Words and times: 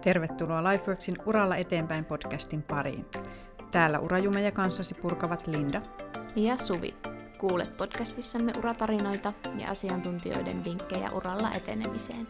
Tervetuloa 0.00 0.64
Lifeworksin 0.72 1.16
Uralla 1.26 1.56
eteenpäin 1.56 2.04
podcastin 2.04 2.62
pariin. 2.62 3.06
Täällä 3.70 3.98
urajumeja 3.98 4.50
kanssasi 4.50 4.94
purkavat 4.94 5.46
Linda 5.46 5.82
ja 6.36 6.56
Suvi. 6.56 6.94
Kuulet 7.38 7.76
podcastissamme 7.76 8.52
uratarinoita 8.58 9.32
ja 9.58 9.70
asiantuntijoiden 9.70 10.64
vinkkejä 10.64 11.10
uralla 11.10 11.52
etenemiseen. 11.52 12.26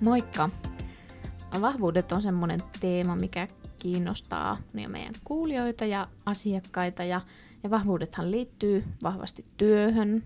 Moikka! 0.00 0.50
Vahvuudet 1.60 2.12
on 2.12 2.22
semmoinen 2.22 2.60
teema, 2.80 3.16
mikä 3.16 3.48
kiinnostaa 3.78 4.58
niin 4.72 4.90
meidän 4.90 5.14
kuulijoita 5.24 5.84
ja 5.84 6.08
asiakkaita. 6.26 7.04
Ja, 7.04 7.20
ja 7.62 7.70
vahvuudethan 7.70 8.30
liittyy 8.30 8.84
vahvasti 9.02 9.44
työhön, 9.56 10.22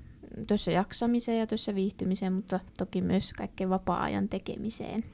työssä 0.47 0.71
jaksamiseen 0.71 1.39
ja 1.39 1.47
työssä 1.47 1.75
viihtymiseen, 1.75 2.33
mutta 2.33 2.61
toki 2.79 3.01
myös 3.01 3.33
kaikkeen 3.33 3.71
vapaa-ajan 3.71 4.29
tekemiseen. 4.29 5.05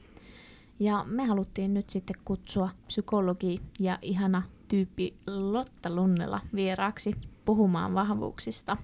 Ja 0.79 1.05
me 1.07 1.25
haluttiin 1.25 1.73
nyt 1.73 1.89
sitten 1.89 2.15
kutsua 2.25 2.69
psykologi 2.87 3.61
ja 3.79 3.99
ihana 4.01 4.43
tyyppi 4.67 5.17
Lotta 5.27 5.95
Lunnela 5.95 6.41
vieraaksi 6.55 7.13
puhumaan 7.45 7.93
vahvuuksista. 7.93 8.77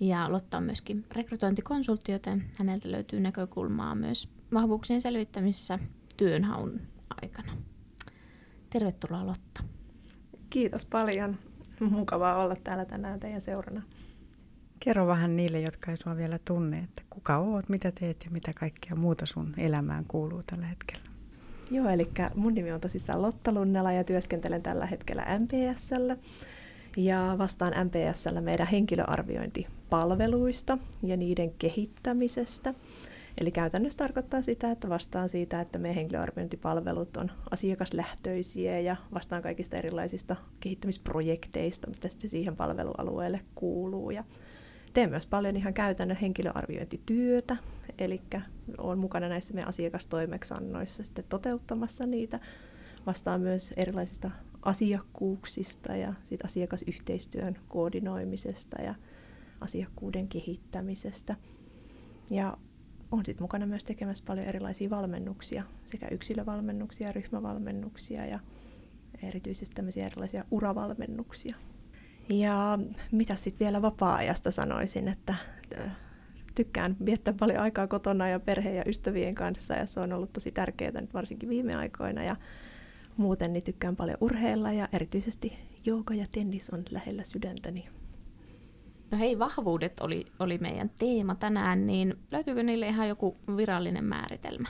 Ja 0.00 0.32
Lotta 0.32 0.56
on 0.56 0.62
myöskin 0.64 1.04
rekrytointikonsultti, 1.12 2.12
joten 2.12 2.44
häneltä 2.58 2.90
löytyy 2.92 3.20
näkökulmaa 3.20 3.94
myös 3.94 4.28
vahvuuksien 4.54 5.00
selvittämisessä 5.00 5.78
työnhaun 6.16 6.80
aikana. 7.22 7.56
Tervetuloa 8.70 9.26
Lotta. 9.26 9.64
Kiitos 10.50 10.86
paljon. 10.86 11.36
Mukavaa 11.80 12.36
olla 12.36 12.56
täällä 12.56 12.84
tänään 12.84 13.20
teidän 13.20 13.40
seurana. 13.40 13.82
Kerro 14.84 15.06
vähän 15.06 15.36
niille, 15.36 15.60
jotka 15.60 15.90
ei 15.90 15.96
sua 15.96 16.16
vielä 16.16 16.38
tunne, 16.44 16.78
että 16.78 17.02
kuka 17.10 17.38
oot, 17.38 17.68
mitä 17.68 17.92
teet 18.00 18.24
ja 18.24 18.30
mitä 18.30 18.52
kaikkea 18.52 18.96
muuta 18.96 19.26
sun 19.26 19.54
elämään 19.58 20.04
kuuluu 20.08 20.40
tällä 20.46 20.66
hetkellä. 20.66 21.04
Joo, 21.70 21.88
eli 21.88 22.10
mun 22.34 22.54
nimi 22.54 22.72
on 22.72 22.80
tosissaan 22.80 23.22
Lotta 23.22 23.52
Lunnela 23.52 23.92
ja 23.92 24.04
työskentelen 24.04 24.62
tällä 24.62 24.86
hetkellä 24.86 25.26
MPSllä. 25.38 26.16
Ja 26.96 27.34
vastaan 27.38 27.72
MPSllä 27.86 28.40
meidän 28.40 28.66
henkilöarviointipalveluista 28.66 30.78
ja 31.02 31.16
niiden 31.16 31.50
kehittämisestä. 31.50 32.74
Eli 33.40 33.50
käytännössä 33.50 33.98
tarkoittaa 33.98 34.42
sitä, 34.42 34.70
että 34.70 34.88
vastaan 34.88 35.28
siitä, 35.28 35.60
että 35.60 35.78
meidän 35.78 35.96
henkilöarviointipalvelut 35.96 37.16
on 37.16 37.30
asiakaslähtöisiä 37.50 38.80
ja 38.80 38.96
vastaan 39.14 39.42
kaikista 39.42 39.76
erilaisista 39.76 40.36
kehittämisprojekteista, 40.60 41.90
mitä 41.90 42.08
sitten 42.08 42.30
siihen 42.30 42.56
palvelualueelle 42.56 43.40
kuuluu. 43.54 44.10
Ja 44.10 44.24
teen 44.94 45.10
myös 45.10 45.26
paljon 45.26 45.56
ihan 45.56 45.74
käytännön 45.74 46.16
henkilöarviointityötä, 46.16 47.56
eli 47.98 48.22
olen 48.78 48.98
mukana 48.98 49.28
näissä 49.28 49.54
meidän 49.54 49.68
asiakastoimeksannoissa 49.68 51.02
sitten 51.04 51.24
toteuttamassa 51.28 52.06
niitä. 52.06 52.40
Vastaan 53.06 53.40
myös 53.40 53.72
erilaisista 53.76 54.30
asiakkuuksista 54.62 55.96
ja 55.96 56.14
sit 56.24 56.44
asiakasyhteistyön 56.44 57.56
koordinoimisesta 57.68 58.82
ja 58.82 58.94
asiakkuuden 59.60 60.28
kehittämisestä. 60.28 61.36
Ja 62.30 62.56
olen 63.10 63.26
sitten 63.26 63.44
mukana 63.44 63.66
myös 63.66 63.84
tekemässä 63.84 64.24
paljon 64.26 64.46
erilaisia 64.46 64.90
valmennuksia, 64.90 65.64
sekä 65.86 66.08
yksilövalmennuksia, 66.08 67.12
ryhmävalmennuksia 67.12 68.26
ja 68.26 68.40
erityisesti 69.22 69.74
tämmöisiä 69.74 70.06
erilaisia 70.06 70.44
uravalmennuksia. 70.50 71.56
Ja 72.28 72.78
mitä 73.12 73.34
sitten 73.34 73.64
vielä 73.64 73.82
vapaa-ajasta 73.82 74.50
sanoisin, 74.50 75.08
että 75.08 75.34
tykkään 76.54 76.96
viettää 77.04 77.34
paljon 77.40 77.60
aikaa 77.60 77.86
kotona 77.86 78.28
ja 78.28 78.40
perheen 78.40 78.76
ja 78.76 78.82
ystävien 78.86 79.34
kanssa 79.34 79.74
ja 79.74 79.86
se 79.86 80.00
on 80.00 80.12
ollut 80.12 80.32
tosi 80.32 80.50
tärkeää 80.50 81.00
nyt 81.00 81.14
varsinkin 81.14 81.48
viime 81.48 81.74
aikoina 81.74 82.24
ja 82.24 82.36
muuten 83.16 83.52
niin 83.52 83.62
tykkään 83.62 83.96
paljon 83.96 84.18
urheilla 84.20 84.72
ja 84.72 84.88
erityisesti 84.92 85.58
jooga 85.84 86.14
ja 86.14 86.26
tennis 86.30 86.70
on 86.70 86.82
lähellä 86.90 87.24
sydäntäni. 87.24 87.88
No 89.10 89.18
hei, 89.18 89.38
vahvuudet 89.38 90.00
oli, 90.00 90.26
oli 90.38 90.58
meidän 90.58 90.90
teema 90.98 91.34
tänään, 91.34 91.86
niin 91.86 92.14
löytyykö 92.32 92.62
niille 92.62 92.88
ihan 92.88 93.08
joku 93.08 93.36
virallinen 93.56 94.04
määritelmä? 94.04 94.68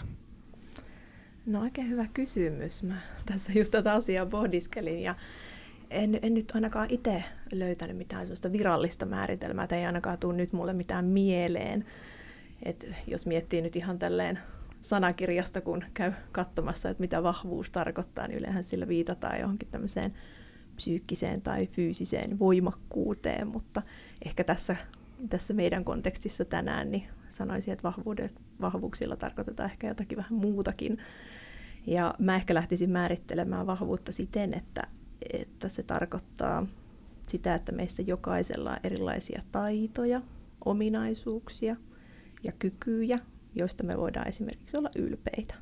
No 1.47 1.61
oikein 1.61 1.91
hyvä 1.91 2.07
kysymys. 2.15 2.83
Mä 2.83 2.95
tässä 3.27 3.53
just 3.53 3.71
tätä 3.71 3.93
asiaa 3.93 4.27
pohdiskelin 4.27 5.03
ja 5.03 5.15
en, 5.95 6.19
en 6.23 6.35
nyt 6.35 6.53
ainakaan 6.55 6.87
itse 6.91 7.25
löytänyt 7.53 7.97
mitään 7.97 8.23
sellaista 8.23 8.53
virallista 8.53 9.07
määritelmää, 9.07 9.67
tai 9.67 9.79
ei 9.79 9.87
ainakaan 9.87 10.19
tule 10.19 10.35
nyt 10.35 10.53
mulle 10.53 10.73
mitään 10.73 11.05
mieleen. 11.05 11.85
Et 12.63 12.87
jos 13.07 13.27
miettii 13.27 13.63
nyt 13.63 13.77
ihan 13.77 13.99
tälleen 13.99 14.39
sanakirjasta, 14.81 15.61
kun 15.61 15.85
käy 15.95 16.13
katsomassa, 16.33 16.91
että 16.91 17.01
mitä 17.01 17.23
vahvuus 17.23 17.71
tarkoittaa, 17.71 18.29
niin 18.29 18.39
yleensähän 18.39 18.65
sillä 18.65 18.89
viitataan 18.89 19.41
johonkin 19.41 19.69
tämmöiseen 19.71 20.15
psyykkiseen 20.77 21.43
tai 21.43 21.67
fyysiseen 21.67 22.39
voimakkuuteen, 22.39 23.47
mutta 23.49 23.83
ehkä 24.25 24.45
tässä, 24.45 24.77
tässä 25.29 25.55
meidän 25.55 25.85
kontekstissa 25.85 26.45
tänään 26.45 26.91
niin 26.91 27.09
sanoisin, 27.29 27.73
että 27.73 27.83
vahvuudet, 27.83 28.35
vahvuuksilla 28.61 29.17
tarkoitetaan 29.17 29.71
ehkä 29.71 29.89
jotakin 29.89 30.19
vähän 30.19 30.35
muutakin. 30.35 30.99
Ja 31.87 32.15
mä 32.19 32.37
ehkä 32.37 32.55
lähtisin 32.55 32.91
määrittelemään 32.91 33.67
vahvuutta 33.67 34.13
siten, 34.13 34.55
että 34.55 34.83
että 35.33 35.69
se 35.69 35.83
tarkoittaa 35.83 36.67
sitä, 37.29 37.55
että 37.55 37.73
meistä 37.73 38.03
jokaisella 38.03 38.71
on 38.71 38.79
erilaisia 38.85 39.43
taitoja, 39.53 40.23
ominaisuuksia 40.65 41.77
ja 42.43 42.53
kykyjä, 42.53 43.19
joista 43.55 43.85
me 43.85 43.97
voidaan 43.97 44.29
esimerkiksi 44.29 44.77
olla 44.77 44.91
ylpeitä. 44.97 45.55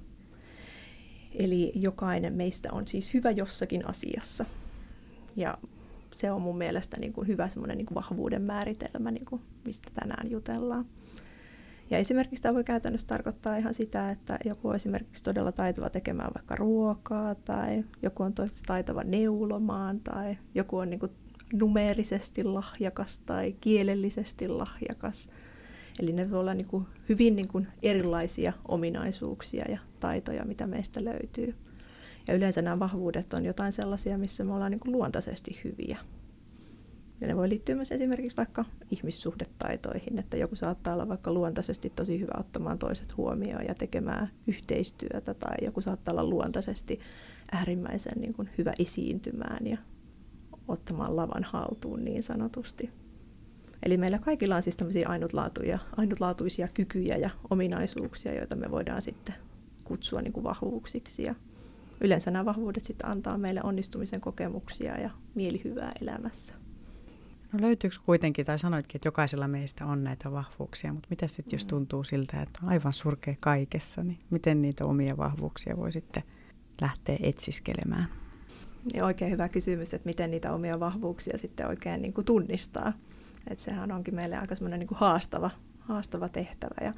Eli 1.35 1.73
jokainen 1.75 2.33
meistä 2.33 2.69
on 2.73 2.89
siis 2.89 3.15
hyvä 3.15 3.31
jossakin 3.31 3.89
asiassa. 3.89 4.45
Ja 5.37 5.59
se 6.13 6.33
on 6.33 6.43
mun 6.43 6.59
mielestä 6.59 7.01
niin 7.01 7.13
kuin 7.13 7.29
hyvä 7.29 7.49
niin 7.75 7.87
kuin 7.87 7.95
vahvuuden 7.95 8.43
määritelmä, 8.43 9.11
niin 9.11 9.25
kuin 9.25 9.43
mistä 9.65 9.91
tänään 9.95 10.31
jutellaan. 10.31 10.87
Ja 11.93 11.99
esimerkiksi 11.99 12.43
tämä 12.43 12.55
voi 12.55 12.65
käytännössä 12.65 13.07
tarkoittaa 13.07 13.57
ihan 13.57 13.75
sitä, 13.75 14.11
että 14.11 14.39
joku 14.45 14.69
on 14.69 14.77
esimerkiksi 14.77 15.25
todella 15.25 15.53
taitava 15.53 15.91
tekemään 15.91 16.31
vaikka 16.35 16.57
ruokaa, 16.57 17.35
tai 17.35 17.85
joku 18.03 18.23
on 18.23 18.33
tosi 18.33 18.63
taitava 18.67 19.05
neulomaan, 19.05 20.01
tai 20.01 20.39
joku 20.55 20.79
on 20.79 20.91
niin 20.91 21.01
kuin 21.01 21.13
numeerisesti 21.53 22.45
lahjakas 22.45 23.19
tai 23.19 23.57
kielellisesti 23.61 24.49
lahjakas. 24.49 25.29
Eli 26.01 26.13
ne 26.13 26.31
voi 26.31 26.41
olla 26.41 26.55
niin 26.55 26.67
kuin 26.67 26.87
hyvin 27.09 27.37
niin 27.37 27.49
kuin 27.49 27.67
erilaisia 27.83 28.53
ominaisuuksia 28.69 29.65
ja 29.69 29.79
taitoja, 30.01 30.45
mitä 30.45 30.67
meistä 30.67 31.05
löytyy. 31.05 31.55
Ja 32.29 32.35
yleensä 32.35 32.63
nämä 32.63 32.79
vahvuudet 32.79 33.35
on 33.35 33.45
jotain 33.45 33.73
sellaisia, 33.73 34.19
missä 34.19 34.45
me 34.45 34.55
ollaan 34.55 34.71
niin 34.71 34.81
kuin 34.81 34.93
luontaisesti 34.93 35.61
hyviä. 35.65 35.99
Ja 37.23 37.29
ne 37.29 37.37
voi 37.37 37.49
liittyä 37.49 37.75
myös 37.75 37.93
esimerkiksi 37.93 38.37
vaikka 38.37 38.65
ihmissuhdetaitoihin, 38.91 40.19
että 40.19 40.37
joku 40.37 40.57
saattaa 40.57 40.95
olla 40.95 41.09
vaikka 41.09 41.33
luontaisesti 41.33 41.91
tosi 41.91 42.21
hyvä 42.21 42.33
ottamaan 42.41 42.79
toiset 42.79 43.17
huomioon 43.17 43.65
ja 43.69 43.75
tekemään 43.75 44.31
yhteistyötä, 44.47 45.35
tai 45.35 45.57
joku 45.65 45.81
saattaa 45.81 46.13
olla 46.13 46.25
luontaisesti 46.25 47.01
äärimmäisen 47.53 48.21
niin 48.21 48.35
kuin 48.35 48.49
hyvä 48.59 48.73
esiintymään 48.79 49.67
ja 49.67 49.79
ottamaan 50.69 51.17
lavan 51.17 51.45
haltuun 51.45 52.05
niin 52.05 52.23
sanotusti. 52.23 52.91
Eli 53.83 53.97
meillä 53.97 54.19
kaikilla 54.19 54.57
on 54.57 54.63
siis 54.63 54.77
tämmöisiä 54.77 55.09
ainutlaatuja, 55.09 55.79
ainutlaatuisia 55.97 56.69
kykyjä 56.75 57.17
ja 57.17 57.31
ominaisuuksia, 57.51 58.35
joita 58.35 58.57
me 58.57 58.71
voidaan 58.71 59.03
sitten 59.03 59.35
kutsua 59.85 60.23
niin 60.23 60.33
kuin 60.33 60.45
vahvuuksiksi. 60.45 61.23
Ja 61.23 61.35
yleensä 62.01 62.31
nämä 62.31 62.45
vahvuudet 62.45 62.85
sitten 62.85 63.11
antaa 63.11 63.39
meille 63.39 63.61
onnistumisen 63.65 64.21
kokemuksia 64.21 65.01
ja 65.01 65.11
mielihyvää 65.35 65.93
elämässä. 66.01 66.62
No 67.53 67.61
löytyykö 67.61 67.97
kuitenkin, 68.05 68.47
tai 68.47 68.59
sanoitkin, 68.59 68.99
että 68.99 69.09
jokaisella 69.09 69.49
meistä 69.49 69.87
on 69.87 70.05
näitä 70.05 70.33
vahvuuksia, 70.33 70.93
mutta 70.93 71.07
mitä 71.11 71.29
sitten 71.29 71.53
jos 71.53 71.67
mm. 71.67 71.69
tuntuu 71.69 72.05
siltä, 72.05 72.43
että 72.43 72.59
on 72.63 72.69
aivan 72.69 72.93
surkea 72.93 73.35
kaikessa, 73.41 74.03
niin 74.03 74.19
miten 74.31 74.63
niitä 74.63 74.85
omia 74.85 75.17
vahvuuksia 75.17 75.77
voi 75.77 75.93
sitten 75.93 76.23
lähteä 76.81 77.17
etsiskelemään? 77.23 78.09
Ja 78.95 79.05
oikein 79.05 79.31
hyvä 79.31 79.49
kysymys, 79.49 79.95
että 79.95 80.07
miten 80.07 80.31
niitä 80.31 80.53
omia 80.53 80.81
vahvuuksia 80.81 81.39
sitten 81.39 81.67
oikein 81.67 82.03
niin 82.03 82.13
kuin 82.13 82.25
tunnistaa. 82.25 82.93
Että 83.51 83.65
sehän 83.65 83.93
onkin 83.93 84.15
meille 84.15 84.39
aika 84.39 84.55
semmoinen 84.55 84.81
niin 84.81 84.89
kuin 84.89 84.99
haastava, 84.99 85.51
haastava 85.79 86.29
tehtävä. 86.29 86.75
Ja 86.87 86.93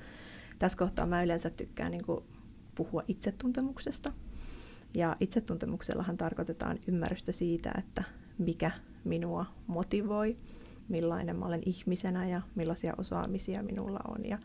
tässä 0.59 0.79
kohtaa 0.79 1.07
mä 1.07 1.23
yleensä 1.23 1.51
tykkään 1.51 1.91
niin 1.91 2.05
kuin 2.05 2.25
puhua 2.75 3.03
itsetuntemuksesta. 3.09 4.13
Ja 4.95 5.17
itsetuntemuksellahan 5.21 6.17
tarkoitetaan 6.17 6.79
ymmärrystä 6.87 7.33
siitä, 7.33 7.73
että 7.79 8.05
mikä 8.39 8.71
minua 9.05 9.47
motivoi, 9.67 10.37
millainen 10.89 11.37
mä 11.37 11.47
olen 11.47 11.63
ihmisenä 11.67 12.29
ja 12.29 12.43
millaisia 12.55 12.95
osaamisia 12.99 13.63
minulla 13.63 14.01
on. 14.09 14.25
Ja 14.25 14.39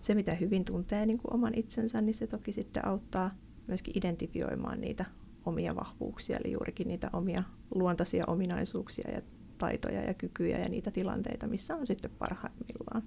se, 0.00 0.14
mitä 0.14 0.34
hyvin 0.34 0.64
tuntee 0.64 1.06
niin 1.06 1.18
kuin 1.18 1.34
oman 1.34 1.52
itsensä, 1.56 2.00
niin 2.00 2.14
se 2.14 2.26
toki 2.26 2.52
sitten 2.52 2.86
auttaa 2.86 3.30
myöskin 3.66 3.98
identifioimaan 3.98 4.80
niitä 4.80 5.04
omia 5.44 5.76
vahvuuksia, 5.76 6.38
eli 6.44 6.52
juurikin 6.52 6.88
niitä 6.88 7.10
omia 7.12 7.42
luontaisia 7.74 8.24
ominaisuuksia 8.26 9.10
ja 9.10 9.22
taitoja 9.58 10.04
ja 10.04 10.14
kykyjä 10.14 10.58
ja 10.58 10.68
niitä 10.68 10.90
tilanteita, 10.90 11.46
missä 11.46 11.76
on 11.76 11.86
sitten 11.86 12.10
parhaimmillaan. 12.18 13.02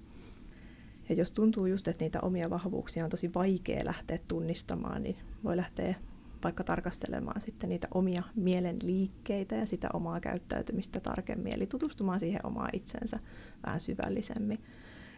Ja 1.08 1.14
jos 1.14 1.32
tuntuu 1.32 1.66
just, 1.66 1.88
että 1.88 2.04
niitä 2.04 2.20
omia 2.20 2.50
vahvuuksia 2.50 3.04
on 3.04 3.10
tosi 3.10 3.34
vaikea 3.34 3.84
lähteä 3.84 4.18
tunnistamaan, 4.28 5.02
niin 5.02 5.16
voi 5.44 5.56
lähteä 5.56 5.94
vaikka 6.44 6.64
tarkastelemaan 6.64 7.40
sitten 7.40 7.68
niitä 7.68 7.88
omia 7.94 8.22
mielen 8.34 8.76
liikkeitä 8.82 9.54
ja 9.54 9.66
sitä 9.66 9.88
omaa 9.92 10.20
käyttäytymistä 10.20 11.00
tarkemmin, 11.00 11.54
eli 11.54 11.66
tutustumaan 11.66 12.20
siihen 12.20 12.46
omaa 12.46 12.68
itsensä 12.72 13.18
vähän 13.66 13.80
syvällisemmin. 13.80 14.58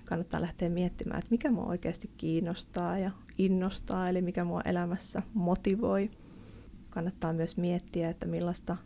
Kannattaa 0.05 0.41
lähteä 0.41 0.69
miettimään, 0.69 1.19
että 1.19 1.31
mikä 1.31 1.51
mua 1.51 1.65
oikeasti 1.65 2.11
kiinnostaa 2.17 2.99
ja 2.99 3.11
innostaa, 3.39 4.09
eli 4.09 4.23
mikä 4.23 4.45
mua 4.45 4.61
elämässä 4.65 5.23
motivoi. 5.35 6.11
Kannattaa 6.91 7.33
myös 7.33 7.57
miettiä, 7.57 8.11
että 8.11 8.27
millaista 8.27 8.77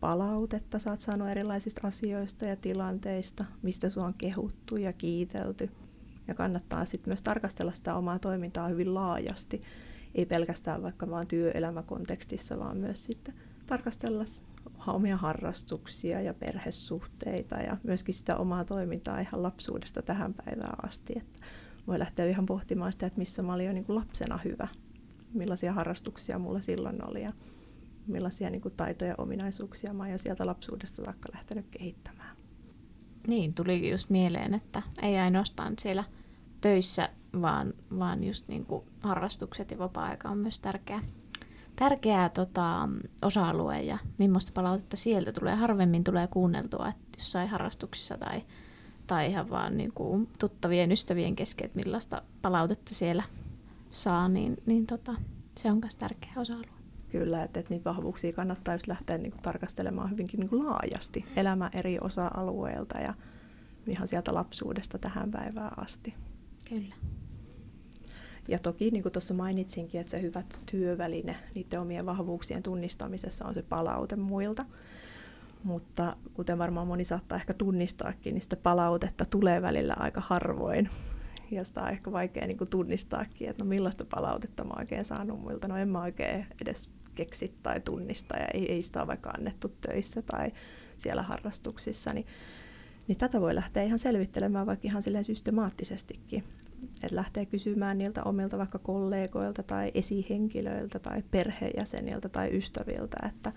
palautetta 0.00 0.78
oot 0.90 1.00
saanut 1.00 1.28
erilaisista 1.28 1.86
asioista 1.86 2.44
ja 2.44 2.56
tilanteista, 2.56 3.44
mistä 3.62 3.90
sua 3.90 4.04
on 4.04 4.14
kehuttu 4.14 4.76
ja 4.76 4.92
kiitelty. 4.92 5.70
Ja 6.28 6.34
kannattaa 6.34 6.84
sitten 6.84 7.10
myös 7.10 7.22
tarkastella 7.22 7.72
sitä 7.72 7.94
omaa 7.94 8.18
toimintaa 8.18 8.68
hyvin 8.68 8.94
laajasti, 8.94 9.60
ei 10.14 10.26
pelkästään 10.26 10.82
vaikka 10.82 11.10
vaan 11.10 11.26
työelämäkontekstissa, 11.26 12.58
vaan 12.58 12.76
myös 12.76 13.06
sitten 13.06 13.34
tarkastella 13.66 14.24
omia 14.86 15.16
harrastuksia 15.16 16.20
ja 16.20 16.34
perhesuhteita 16.34 17.56
ja 17.56 17.76
myöskin 17.82 18.14
sitä 18.14 18.36
omaa 18.36 18.64
toimintaa 18.64 19.20
ihan 19.20 19.42
lapsuudesta 19.42 20.02
tähän 20.02 20.34
päivään 20.34 20.84
asti. 20.86 21.12
Että 21.16 21.46
voi 21.86 21.98
lähteä 21.98 22.26
ihan 22.26 22.46
pohtimaan 22.46 22.92
sitä, 22.92 23.06
että 23.06 23.18
missä 23.18 23.42
mä 23.42 23.54
olin 23.54 23.66
jo 23.66 23.72
niin 23.72 23.84
kuin 23.84 23.96
lapsena 23.96 24.38
hyvä, 24.44 24.68
millaisia 25.34 25.72
harrastuksia 25.72 26.38
mulla 26.38 26.60
silloin 26.60 27.08
oli 27.08 27.22
ja 27.22 27.32
millaisia 28.06 28.50
niin 28.50 28.60
kuin 28.60 28.74
taitoja 28.76 29.10
ja 29.10 29.14
ominaisuuksia 29.18 29.92
mä 29.92 30.02
oon 30.02 30.12
jo 30.12 30.18
sieltä 30.18 30.46
lapsuudesta 30.46 31.04
saakka 31.04 31.28
lähtenyt 31.34 31.66
kehittämään. 31.70 32.36
Niin, 33.26 33.54
tuli 33.54 33.90
just 33.90 34.10
mieleen, 34.10 34.54
että 34.54 34.82
ei 35.02 35.18
ainoastaan 35.18 35.74
siellä 35.78 36.04
töissä, 36.60 37.08
vaan, 37.40 37.74
vaan 37.98 38.24
just 38.24 38.48
niin 38.48 38.66
kuin 38.66 38.84
harrastukset 39.00 39.70
ja 39.70 39.78
vapaa-aika 39.78 40.28
on 40.28 40.38
myös 40.38 40.58
tärkeä, 40.58 41.02
tärkeä 41.76 42.28
tota, 42.28 42.88
osa-alue 43.22 43.82
ja 43.82 43.98
millaista 44.18 44.52
palautetta 44.54 44.96
sieltä 44.96 45.32
tulee. 45.32 45.54
Harvemmin 45.54 46.04
tulee 46.04 46.26
kuunneltua, 46.26 46.88
että 46.88 47.18
jossain 47.18 47.48
harrastuksissa 47.48 48.18
tai, 48.18 48.42
tai 49.06 49.30
ihan 49.30 49.50
vaan 49.50 49.76
niin 49.76 49.92
kuin 49.92 50.28
tuttavien 50.38 50.92
ystävien 50.92 51.36
kesken, 51.36 51.64
että 51.64 51.76
millaista 51.76 52.22
palautetta 52.42 52.94
siellä 52.94 53.22
saa, 53.90 54.28
niin, 54.28 54.56
niin 54.66 54.86
tota, 54.86 55.14
se 55.58 55.70
on 55.70 55.78
myös 55.78 55.96
tärkeä 55.96 56.32
osa-alue. 56.36 56.78
Kyllä, 57.10 57.42
että, 57.42 57.60
että 57.60 57.74
niitä 57.74 57.90
vahvuuksia 57.90 58.32
kannattaa 58.32 58.74
just 58.74 58.86
lähteä 58.86 59.18
niin 59.18 59.32
kuin, 59.32 59.42
tarkastelemaan 59.42 60.10
hyvinkin 60.10 60.40
niin 60.40 60.50
kuin 60.50 60.66
laajasti 60.66 61.24
elämä 61.36 61.70
eri 61.74 61.98
osa-alueilta 62.00 62.98
ja 62.98 63.14
ihan 63.86 64.08
sieltä 64.08 64.34
lapsuudesta 64.34 64.98
tähän 64.98 65.30
päivään 65.30 65.78
asti. 65.78 66.14
Kyllä. 66.68 66.94
Ja 68.48 68.58
toki, 68.58 68.90
niin 68.90 69.02
kuin 69.02 69.12
tuossa 69.12 69.34
mainitsinkin, 69.34 70.00
että 70.00 70.10
se 70.10 70.22
hyvä 70.22 70.42
työväline 70.70 71.36
niiden 71.54 71.80
omien 71.80 72.06
vahvuuksien 72.06 72.62
tunnistamisessa 72.62 73.44
on 73.44 73.54
se 73.54 73.62
palaute 73.62 74.16
muilta. 74.16 74.64
Mutta 75.64 76.16
kuten 76.34 76.58
varmaan 76.58 76.86
moni 76.86 77.04
saattaa 77.04 77.38
ehkä 77.38 77.54
tunnistaakin, 77.54 78.34
niin 78.34 78.42
sitä 78.42 78.56
palautetta 78.56 79.24
tulee 79.24 79.62
välillä 79.62 79.94
aika 79.98 80.20
harvoin. 80.20 80.90
Ja 81.50 81.64
sitä 81.64 81.82
on 81.82 81.88
ehkä 81.88 82.12
vaikea 82.12 82.46
niin 82.46 82.58
kuin 82.58 82.70
tunnistaakin, 82.70 83.48
että 83.48 83.64
no 83.64 83.68
millaista 83.68 84.04
palautetta 84.04 84.64
mä 84.64 84.74
oikein 84.78 85.04
saanut 85.04 85.40
muilta. 85.40 85.68
No 85.68 85.76
en 85.76 85.88
mä 85.88 86.02
oikein 86.02 86.46
edes 86.62 86.90
keksi 87.14 87.54
tai 87.62 87.80
tunnista 87.80 88.38
ja 88.38 88.46
ei, 88.54 88.72
ei 88.72 88.82
sitä 88.82 89.00
ole 89.00 89.06
vaikka 89.06 89.30
annettu 89.30 89.72
töissä 89.80 90.22
tai 90.22 90.52
siellä 90.98 91.22
harrastuksissa. 91.22 92.12
Niin 92.12 92.26
niin 93.08 93.18
tätä 93.18 93.40
voi 93.40 93.54
lähteä 93.54 93.82
ihan 93.82 93.98
selvittelemään 93.98 94.66
vaikka 94.66 94.88
ihan 94.88 95.02
silleen 95.02 95.24
systemaattisestikin. 95.24 96.44
Että 96.84 97.16
lähtee 97.16 97.46
kysymään 97.46 97.98
niiltä 97.98 98.22
omilta 98.24 98.58
vaikka 98.58 98.78
kollegoilta 98.78 99.62
tai 99.62 99.90
esihenkilöiltä 99.94 100.98
tai 100.98 101.22
perheenjäseniltä 101.30 102.28
tai 102.28 102.56
ystäviltä, 102.56 103.16
että 103.28 103.52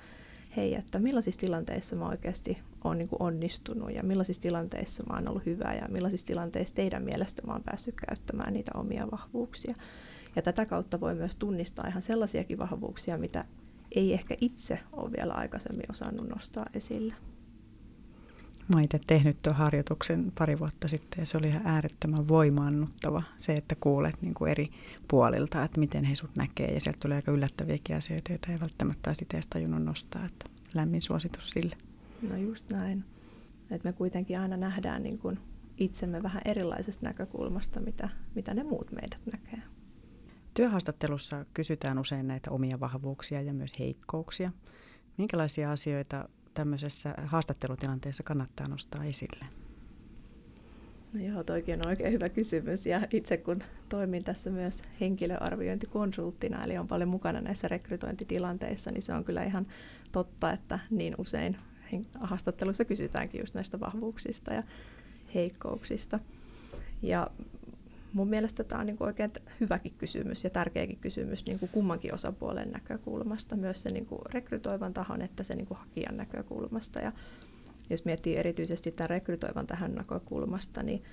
hei, 0.58 0.76
että 0.76 1.00
millaisissa 1.00 1.40
tilanteissa 1.40 1.96
mä 1.96 2.08
oikeasti 2.08 2.58
olen 2.84 2.98
niin 2.98 3.10
onnistunut 3.20 3.94
ja 3.94 4.04
millaisissa 4.04 4.42
tilanteissa 4.42 5.04
mä 5.04 5.16
oon 5.16 5.30
ollut 5.30 5.46
hyvä 5.46 5.74
ja 5.74 5.88
millaisissa 5.88 6.28
tilanteissa 6.28 6.76
teidän 6.76 7.04
mielestä 7.04 7.42
mä 7.48 7.54
oon 7.54 7.64
päässyt 7.64 7.96
käyttämään 8.08 8.54
niitä 8.54 8.72
omia 8.76 9.08
vahvuuksia. 9.12 9.76
Ja 10.36 10.42
tätä 10.42 10.66
kautta 10.66 11.00
voi 11.00 11.16
myös 11.16 11.36
tunnistaa 11.36 11.88
ihan 11.88 12.02
sellaisiakin 12.02 12.58
vahvuuksia, 12.58 13.18
mitä 13.18 13.46
ei 13.96 14.14
ehkä 14.14 14.36
itse 14.42 14.80
ole 14.92 15.12
vielä 15.12 15.34
aikaisemmin 15.34 15.92
osannut 15.92 16.30
nostaa 16.30 16.66
esille. 16.74 17.14
Mä 18.76 18.82
itse 18.82 19.00
tehnyt 19.08 19.42
tuon 19.42 19.56
harjoituksen 19.56 20.32
pari 20.40 20.60
vuotta 20.60 20.88
sitten 20.88 21.22
ja 21.22 21.26
se 21.26 21.38
oli 21.38 21.48
ihan 21.48 21.68
äärettömän 21.68 22.28
voimaannuttava 22.28 23.24
se, 23.38 23.54
että 23.54 23.76
kuulet 23.80 24.22
niin 24.22 24.34
kuin 24.34 24.52
eri 24.52 24.70
puolilta, 25.08 25.64
että 25.64 25.80
miten 25.80 26.04
he 26.04 26.16
sut 26.16 26.36
näkee 26.36 26.74
ja 26.74 26.82
sieltä 26.82 27.00
tulee 27.02 27.16
aika 27.16 27.32
yllättäviäkin 27.32 27.96
asioita, 27.96 28.32
joita 28.32 28.52
ei 28.52 28.60
välttämättä 28.62 29.10
olisi 29.10 29.26
edes 29.34 29.48
tajunnut 29.48 29.84
nostaa, 29.84 30.26
että 30.26 30.46
lämmin 30.74 31.02
suositus 31.02 31.50
sille. 31.50 31.76
No 32.22 32.38
just 32.38 32.72
näin, 32.72 33.06
että 33.72 33.90
me 33.90 33.94
kuitenkin 33.94 34.40
aina 34.40 34.58
nähdään 34.58 35.04
niin 35.04 35.18
kuin 35.18 35.40
itsemme 35.78 36.24
vähän 36.24 36.42
erilaisesta 36.46 37.06
näkökulmasta, 37.06 37.80
mitä, 37.80 38.10
mitä 38.36 38.54
ne 38.54 38.64
muut 38.64 38.92
meidät 38.92 39.20
näkee. 39.32 39.64
Työhaastattelussa 40.54 41.46
kysytään 41.54 42.00
usein 42.00 42.28
näitä 42.28 42.52
omia 42.52 42.80
vahvuuksia 42.80 43.42
ja 43.42 43.54
myös 43.54 43.80
heikkouksia. 43.80 44.52
Minkälaisia 45.18 45.72
asioita 45.72 46.30
tämmöisessä 46.54 47.16
haastattelutilanteessa 47.26 48.24
kannattaa 48.24 48.68
nostaa 48.68 49.04
esille? 49.04 49.46
No 51.14 51.22
joo, 51.22 51.44
toikin 51.44 51.80
on 51.80 51.88
oikein 51.88 52.14
hyvä 52.14 52.30
kysymys. 52.30 52.86
Ja 52.86 53.02
itse 53.12 53.38
kun 53.38 53.64
toimin 53.90 54.24
tässä 54.24 54.50
myös 54.50 54.84
henkilöarviointikonsulttina, 55.02 56.64
eli 56.64 56.78
on 56.78 56.88
paljon 56.88 57.10
mukana 57.10 57.42
näissä 57.42 57.68
rekrytointitilanteissa, 57.68 58.92
niin 58.92 59.02
se 59.02 59.14
on 59.14 59.24
kyllä 59.24 59.44
ihan 59.44 59.68
totta, 60.12 60.52
että 60.52 60.80
niin 60.90 61.16
usein 61.18 61.58
haastatteluissa 62.22 62.86
kysytäänkin 62.86 63.40
just 63.40 63.56
näistä 63.56 63.80
vahvuuksista 63.80 64.54
ja 64.54 64.64
heikkouksista. 65.36 66.20
Ja 67.02 67.28
mun 68.14 68.28
mielestä 68.28 68.64
tämä 68.64 68.80
on 68.80 68.86
niin 68.86 68.98
oikein 69.00 69.32
hyväkin 69.60 69.94
kysymys 69.98 70.44
ja 70.44 70.50
tärkeäkin 70.50 70.98
kysymys 70.98 71.46
niin 71.46 71.60
kuin 71.60 71.70
kummankin 71.70 72.14
osapuolen 72.14 72.72
näkökulmasta, 72.72 73.56
myös 73.56 73.82
se 73.84 73.92
niin 73.92 74.06
kuin 74.06 74.22
rekrytoivan 74.34 74.94
tahon 74.94 75.22
että 75.22 75.44
se 75.44 75.56
niin 75.56 75.68
kuin 75.68 75.78
hakijan 75.78 76.18
näkökulmasta. 76.18 77.00
Ja 77.00 77.12
jos 77.90 78.06
miettii 78.06 78.38
erityisesti 78.38 78.92
tämän 78.92 79.10
rekrytoivan 79.10 79.68
tähän 79.68 79.96
näkökulmasta, 79.96 80.84
niin, 80.84 81.04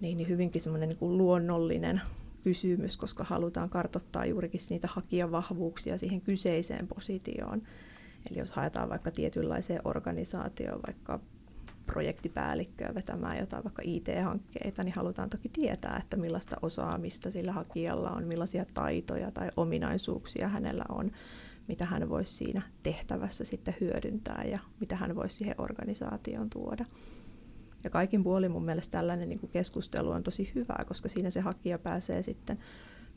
niin, 0.00 0.16
niin 0.16 0.28
hyvinkin 0.28 0.60
semmoinen 0.60 0.88
niin 0.88 1.18
luonnollinen 1.18 2.00
kysymys, 2.44 2.96
koska 2.96 3.24
halutaan 3.24 3.70
kartoittaa 3.70 4.26
juurikin 4.26 4.60
niitä 4.70 4.88
hakijan 4.90 5.32
vahvuuksia 5.32 5.98
siihen 5.98 6.20
kyseiseen 6.20 6.88
positioon. 6.88 7.62
Eli 8.30 8.38
jos 8.38 8.52
haetaan 8.52 8.88
vaikka 8.88 9.10
tietynlaiseen 9.10 9.80
organisaatioon, 9.84 10.80
vaikka 10.86 11.20
projektipäällikköä 11.86 12.94
vetämään 12.94 13.38
jotain 13.38 13.64
vaikka 13.64 13.82
IT-hankkeita, 13.84 14.84
niin 14.84 14.94
halutaan 14.94 15.30
toki 15.30 15.48
tietää, 15.48 16.00
että 16.02 16.16
millaista 16.16 16.56
osaamista 16.62 17.30
sillä 17.30 17.52
hakijalla 17.52 18.10
on, 18.10 18.24
millaisia 18.24 18.64
taitoja 18.74 19.30
tai 19.30 19.48
ominaisuuksia 19.56 20.48
hänellä 20.48 20.84
on, 20.88 21.10
mitä 21.68 21.84
hän 21.84 22.08
voisi 22.08 22.32
siinä 22.32 22.62
tehtävässä 22.82 23.44
sitten 23.44 23.76
hyödyntää 23.80 24.44
ja 24.44 24.58
mitä 24.80 24.96
hän 24.96 25.16
voisi 25.16 25.36
siihen 25.36 25.54
organisaatioon 25.58 26.50
tuoda. 26.50 26.84
Ja 27.84 27.90
kaikin 27.90 28.24
puolin 28.24 28.50
mun 28.50 28.64
mielestä 28.64 28.98
tällainen 28.98 29.28
niin 29.28 29.48
keskustelu 29.52 30.10
on 30.10 30.22
tosi 30.22 30.52
hyvää, 30.54 30.84
koska 30.88 31.08
siinä 31.08 31.30
se 31.30 31.40
hakija 31.40 31.78
pääsee 31.78 32.22
sitten 32.22 32.58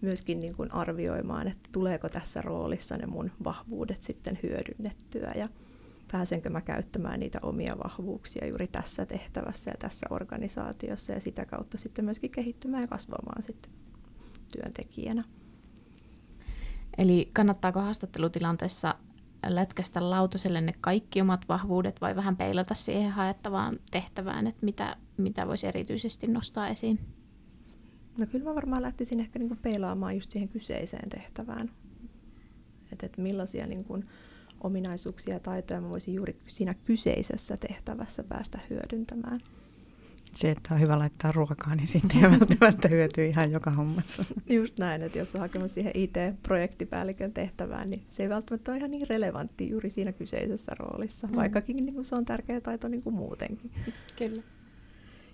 myöskin 0.02 0.40
niin 0.40 0.56
kuin 0.56 0.74
arvioimaan, 0.74 1.48
että 1.48 1.70
tuleeko 1.72 2.10
tässä 2.10 2.42
roolissa 2.42 2.96
ne 2.98 3.06
mun 3.06 3.32
vahvuudet 3.44 4.04
sitten 4.04 4.40
hyödynnettyä. 4.44 5.32
Ja 5.36 5.48
pääsenkö 6.12 6.50
mä 6.50 6.62
käyttämään 6.62 7.20
niitä 7.20 7.40
omia 7.42 7.78
vahvuuksia 7.84 8.48
juuri 8.48 8.68
tässä 8.68 9.06
tehtävässä 9.06 9.72
ja 9.72 9.78
tässä 9.80 10.08
organisaatiossa 10.10 11.14
ja 11.14 11.20
sitä 11.20 11.46
kautta 11.46 11.78
sitten 11.78 12.06
myöskin 12.06 12.32
kehittymään 12.32 12.84
ja 12.84 12.88
kasvamaan 12.88 13.44
sitten 13.44 13.72
työntekijänä. 14.52 15.24
Eli 16.98 17.30
kannattaako 17.34 17.80
haastattelutilanteessa 17.80 18.96
lätkästä 19.48 20.10
lautaselle 20.10 20.62
ne 20.62 20.74
kaikki 20.82 21.22
omat 21.22 21.50
vahvuudet 21.50 22.02
vai 22.02 22.16
vähän 22.16 22.38
peilata 22.38 22.74
siihen 22.74 23.12
haettavaan 23.12 23.80
tehtävään, 23.92 24.48
että 24.48 24.66
mitä, 24.66 24.98
mitä 25.18 25.48
voisi 25.48 25.68
erityisesti 25.68 26.28
nostaa 26.28 26.68
esiin? 26.68 27.00
No 28.18 28.26
kyllä 28.26 28.46
mä 28.46 28.56
varmaan 28.56 28.82
lähtisin 28.82 29.20
ehkä 29.20 29.40
niinku 29.40 29.58
peilaamaan 29.62 30.16
just 30.16 30.32
siihen 30.32 30.50
kyseiseen 30.50 31.10
tehtävään. 31.10 31.72
Että 32.92 33.06
et 33.06 33.18
millaisia 33.18 33.68
niinku, 33.68 34.04
ominaisuuksia 34.62 35.34
ja 35.34 35.40
taitoja 35.40 35.82
mä 35.82 35.90
voisin 35.90 36.14
juuri 36.14 36.36
siinä 36.48 36.74
kyseisessä 36.74 37.56
tehtävässä 37.68 38.24
päästä 38.24 38.60
hyödyntämään. 38.70 39.40
Se, 40.36 40.52
että 40.52 40.74
on 40.74 40.80
hyvä 40.80 41.00
laittaa 41.00 41.32
ruokaa, 41.32 41.76
niin 41.76 41.88
siitä 41.88 42.08
ei 42.16 42.22
välttämättä 42.24 42.88
hyötyy 42.88 43.26
ihan 43.26 43.52
joka 43.52 43.72
hommassa. 43.72 44.26
Just 44.50 44.80
näin, 44.80 45.04
että 45.04 45.18
jos 45.18 45.36
on 45.36 45.42
hakemassa 45.42 45.74
siihen 45.74 45.92
IT-projektipäällikön 45.96 47.34
tehtävään, 47.34 47.90
niin 47.90 48.04
se 48.10 48.24
ei 48.24 48.30
välttämättä 48.30 48.72
ole 48.72 48.78
ihan 48.78 48.92
niin 48.92 49.10
relevantti 49.10 49.70
juuri 49.70 49.90
siinä 49.90 50.12
kyseisessä 50.12 50.72
roolissa, 50.80 51.28
mm. 51.28 51.36
vaikkakin 51.36 51.76
niin 51.76 51.94
kuin 51.94 52.06
se 52.06 52.16
on 52.16 52.26
tärkeä 52.26 52.62
taito 52.62 52.88
niin 52.88 53.04
kuin 53.04 53.16
muutenkin. 53.16 53.72
Kyllä. 54.18 54.44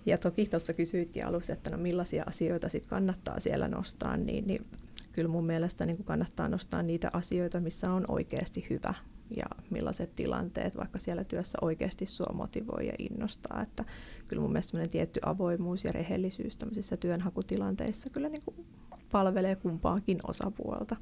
Ja 0.06 0.18
toki 0.18 0.46
tuossa 0.46 0.72
kysyitkin 0.72 1.26
alussa, 1.26 1.52
että 1.52 1.70
no 1.70 1.78
millaisia 1.78 2.24
asioita 2.26 2.68
sitten 2.68 2.90
kannattaa 2.90 3.40
siellä 3.40 3.68
nostaa, 3.68 4.16
niin, 4.16 4.46
niin 4.46 4.66
kyllä 5.12 5.28
mun 5.28 5.46
mielestä 5.46 5.86
niin 5.86 6.04
kannattaa 6.04 6.48
nostaa 6.48 6.82
niitä 6.82 7.10
asioita, 7.12 7.60
missä 7.60 7.92
on 7.92 8.04
oikeasti 8.08 8.66
hyvä 8.70 8.94
ja 9.36 9.46
millaiset 9.70 10.16
tilanteet 10.16 10.76
vaikka 10.76 10.98
siellä 10.98 11.24
työssä 11.24 11.58
oikeasti 11.60 12.06
sua 12.06 12.32
motivoi 12.34 12.86
ja 12.86 12.92
innostaa. 12.98 13.62
Että 13.62 13.84
kyllä 14.28 14.42
mun 14.42 14.52
mielestä 14.52 14.86
tietty 14.86 15.20
avoimuus 15.26 15.84
ja 15.84 15.92
rehellisyys 15.92 16.56
tämmöisissä 16.56 16.96
työnhakutilanteissa 16.96 18.10
kyllä 18.10 18.28
niin 18.28 18.44
kuin 18.44 18.66
palvelee 19.12 19.56
kumpaakin 19.56 20.18
osapuolta. 20.28 20.96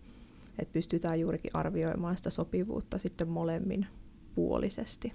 Että 0.59 0.73
pystytään 0.73 1.21
juurikin 1.21 1.50
arvioimaan 1.55 2.17
sitä 2.17 2.31
sopivuutta 2.31 2.99
sitten 2.99 3.29
molemmin 3.29 3.87
puolisesti. 4.35 5.12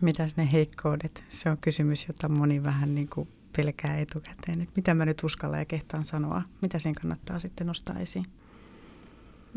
Mitä 0.00 0.28
ne 0.36 0.52
heikkoudet? 0.52 1.24
Se 1.28 1.50
on 1.50 1.58
kysymys, 1.60 2.08
jota 2.08 2.28
moni 2.28 2.62
vähän 2.62 2.94
niin 2.94 3.08
kuin 3.08 3.28
pelkää 3.56 3.98
etukäteen. 3.98 4.60
Että 4.60 4.72
mitä 4.76 4.94
mä 4.94 5.04
nyt 5.04 5.24
uskallan 5.24 5.58
ja 5.58 5.64
kehtaan 5.64 6.04
sanoa? 6.04 6.42
Mitä 6.62 6.78
siinä 6.78 7.00
kannattaa 7.00 7.38
sitten 7.38 7.66
nostaa 7.66 7.98
esiin? 7.98 8.26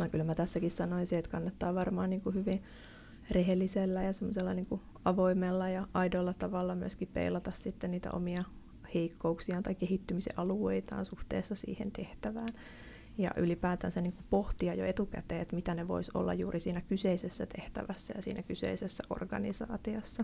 No 0.01 0.09
kyllä 0.09 0.23
mä 0.23 0.35
tässäkin 0.35 0.71
sanoisin, 0.71 1.19
että 1.19 1.31
kannattaa 1.31 1.75
varmaan 1.75 2.09
niin 2.09 2.21
kuin 2.21 2.35
hyvin 2.35 2.63
rehellisellä 3.31 4.03
ja 4.03 4.13
semmoisella 4.13 4.53
niin 4.53 4.81
avoimella 5.05 5.69
ja 5.69 5.87
aidolla 5.93 6.33
tavalla 6.33 6.75
myöskin 6.75 7.07
peilata 7.13 7.51
sitten 7.51 7.91
niitä 7.91 8.11
omia 8.11 8.41
heikkouksiaan 8.93 9.63
tai 9.63 9.75
kehittymisen 9.75 10.39
alueitaan 10.39 11.05
suhteessa 11.05 11.55
siihen 11.55 11.91
tehtävään. 11.91 12.53
Ja 13.17 13.31
ylipäätänsä 13.37 14.01
niin 14.01 14.13
kuin 14.13 14.25
pohtia 14.29 14.73
jo 14.73 14.85
etukäteen, 14.85 15.41
että 15.41 15.55
mitä 15.55 15.75
ne 15.75 15.87
voisi 15.87 16.11
olla 16.13 16.33
juuri 16.33 16.59
siinä 16.59 16.81
kyseisessä 16.81 17.45
tehtävässä 17.45 18.13
ja 18.15 18.21
siinä 18.21 18.43
kyseisessä 18.43 19.03
organisaatiossa. 19.09 20.23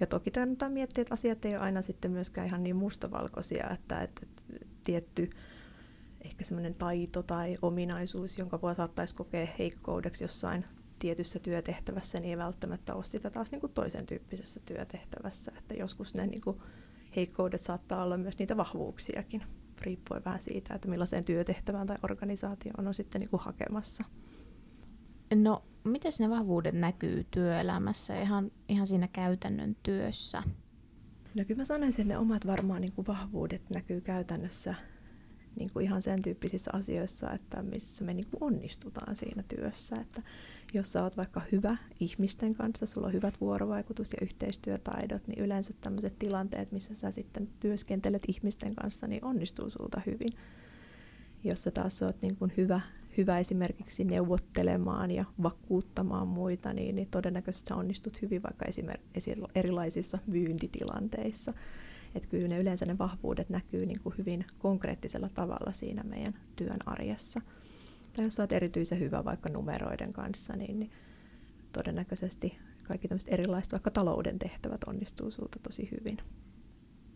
Ja 0.00 0.06
toki 0.06 0.30
kannattaa 0.30 0.68
miettiä, 0.68 1.02
että 1.02 1.14
asiat 1.14 1.44
ei 1.44 1.56
ole 1.56 1.64
aina 1.64 1.82
sitten 1.82 2.10
myöskään 2.10 2.46
ihan 2.46 2.62
niin 2.62 2.76
mustavalkoisia, 2.76 3.70
että, 3.70 4.02
että 4.02 4.26
tietty 4.84 5.30
ehkä 6.24 6.44
semmoinen 6.44 6.74
taito 6.74 7.22
tai 7.22 7.56
ominaisuus, 7.62 8.38
jonka 8.38 8.60
voi 8.62 8.74
saattaisi 8.74 9.14
kokea 9.14 9.48
heikkoudeksi 9.58 10.24
jossain 10.24 10.64
tietyssä 10.98 11.38
työtehtävässä, 11.38 12.20
niin 12.20 12.30
ei 12.30 12.44
välttämättä 12.44 12.94
ole 12.94 13.04
sitä 13.04 13.30
taas 13.30 13.52
niin 13.52 13.60
kuin 13.60 13.72
toisen 13.72 14.06
tyyppisessä 14.06 14.60
työtehtävässä. 14.66 15.52
Että 15.58 15.74
joskus 15.74 16.14
ne 16.14 16.26
niin 16.26 16.40
kuin 16.40 16.58
heikkoudet 17.16 17.60
saattaa 17.60 18.04
olla 18.04 18.16
myös 18.16 18.38
niitä 18.38 18.56
vahvuuksiakin, 18.56 19.42
riippuen 19.80 20.24
vähän 20.24 20.40
siitä, 20.40 20.74
että 20.74 20.88
millaiseen 20.88 21.24
työtehtävään 21.24 21.86
tai 21.86 21.96
organisaatioon 22.02 22.88
on 22.88 22.94
sitten 22.94 23.20
niin 23.20 23.30
kuin 23.30 23.40
hakemassa. 23.40 24.04
No, 25.34 25.64
miten 25.84 26.12
ne 26.18 26.30
vahvuudet 26.30 26.74
näkyy 26.74 27.26
työelämässä, 27.30 28.22
ihan, 28.22 28.50
ihan 28.68 28.86
siinä 28.86 29.08
käytännön 29.08 29.76
työssä? 29.82 30.42
No 31.34 31.44
kyllä 31.44 31.60
mä 31.60 31.64
sanoisin, 31.64 32.02
että 32.02 32.14
ne 32.14 32.18
omat 32.18 32.46
varmaan 32.46 32.80
niin 32.80 32.92
kuin 32.92 33.06
vahvuudet 33.06 33.70
näkyy 33.70 34.00
käytännössä 34.00 34.74
niin 35.56 35.70
kuin 35.72 35.84
ihan 35.84 36.02
sen 36.02 36.22
tyyppisissä 36.22 36.70
asioissa, 36.74 37.30
että 37.30 37.62
missä 37.62 38.04
me 38.04 38.14
niin 38.14 38.26
kuin 38.30 38.42
onnistutaan 38.42 39.16
siinä 39.16 39.42
työssä. 39.48 39.96
Että 40.00 40.22
jos 40.74 40.92
sä 40.92 41.02
oot 41.02 41.16
vaikka 41.16 41.42
hyvä 41.52 41.76
ihmisten 42.00 42.54
kanssa, 42.54 42.86
sulla 42.86 43.06
on 43.06 43.12
hyvät 43.12 43.34
vuorovaikutus- 43.40 44.12
ja 44.12 44.18
yhteistyötaidot, 44.22 45.26
niin 45.26 45.38
yleensä 45.38 45.72
tämmöiset 45.80 46.18
tilanteet, 46.18 46.72
missä 46.72 46.94
sä 46.94 47.10
sitten 47.10 47.48
työskentelet 47.60 48.22
ihmisten 48.28 48.74
kanssa, 48.74 49.06
niin 49.06 49.24
onnistuu 49.24 49.70
sulta 49.70 50.00
hyvin. 50.06 50.30
Jos 51.44 51.62
sä 51.62 51.70
taas 51.70 52.02
oot 52.02 52.22
niin 52.22 52.36
kuin 52.36 52.52
hyvä, 52.56 52.80
hyvä 53.16 53.38
esimerkiksi 53.38 54.04
neuvottelemaan 54.04 55.10
ja 55.10 55.24
vakuuttamaan 55.42 56.28
muita, 56.28 56.72
niin, 56.72 56.94
niin 56.94 57.08
todennäköisesti 57.10 57.68
sä 57.68 57.76
onnistut 57.76 58.22
hyvin 58.22 58.42
vaikka 58.42 58.64
esimerkiksi 58.64 59.34
erilaisissa 59.54 60.18
myyntitilanteissa. 60.26 61.52
Että 62.14 62.28
kyllä 62.28 62.48
ne 62.48 62.58
yleensä 62.58 62.86
ne 62.86 62.98
vahvuudet 62.98 63.50
näkyy 63.50 63.86
niin 63.86 64.00
kuin 64.00 64.14
hyvin 64.18 64.44
konkreettisella 64.58 65.28
tavalla 65.28 65.72
siinä 65.72 66.02
meidän 66.02 66.34
työn 66.56 66.78
arjessa. 66.86 67.40
Tai 68.12 68.24
jos 68.24 68.40
olet 68.40 68.52
erityisen 68.52 69.00
hyvä 69.00 69.24
vaikka 69.24 69.48
numeroiden 69.48 70.12
kanssa, 70.12 70.56
niin, 70.56 70.80
niin 70.80 70.90
todennäköisesti 71.72 72.58
kaikki 72.84 73.08
tämmöiset 73.08 73.32
erilaiset 73.32 73.72
vaikka 73.72 73.90
talouden 73.90 74.38
tehtävät 74.38 74.84
onnistuu 74.84 75.30
sulta 75.30 75.58
tosi 75.62 75.88
hyvin. 75.90 76.18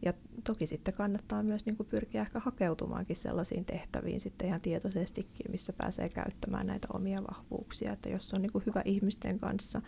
Ja 0.02 0.12
toki 0.44 0.66
sitten 0.66 0.94
kannattaa 0.94 1.42
myös 1.42 1.66
niin 1.66 1.76
kuin 1.76 1.86
pyrkiä 1.86 2.22
ehkä 2.22 2.40
hakeutumaankin 2.40 3.16
sellaisiin 3.16 3.64
tehtäviin 3.64 4.20
sitten 4.20 4.48
ihan 4.48 4.60
tietoisestikin, 4.60 5.50
missä 5.50 5.72
pääsee 5.72 6.08
käyttämään 6.08 6.66
näitä 6.66 6.88
omia 6.92 7.22
vahvuuksia. 7.30 7.92
Että 7.92 8.08
jos 8.08 8.34
on 8.34 8.42
niin 8.42 8.52
kuin 8.52 8.66
hyvä 8.66 8.82
ihmisten 8.84 9.38
kanssa, 9.38 9.82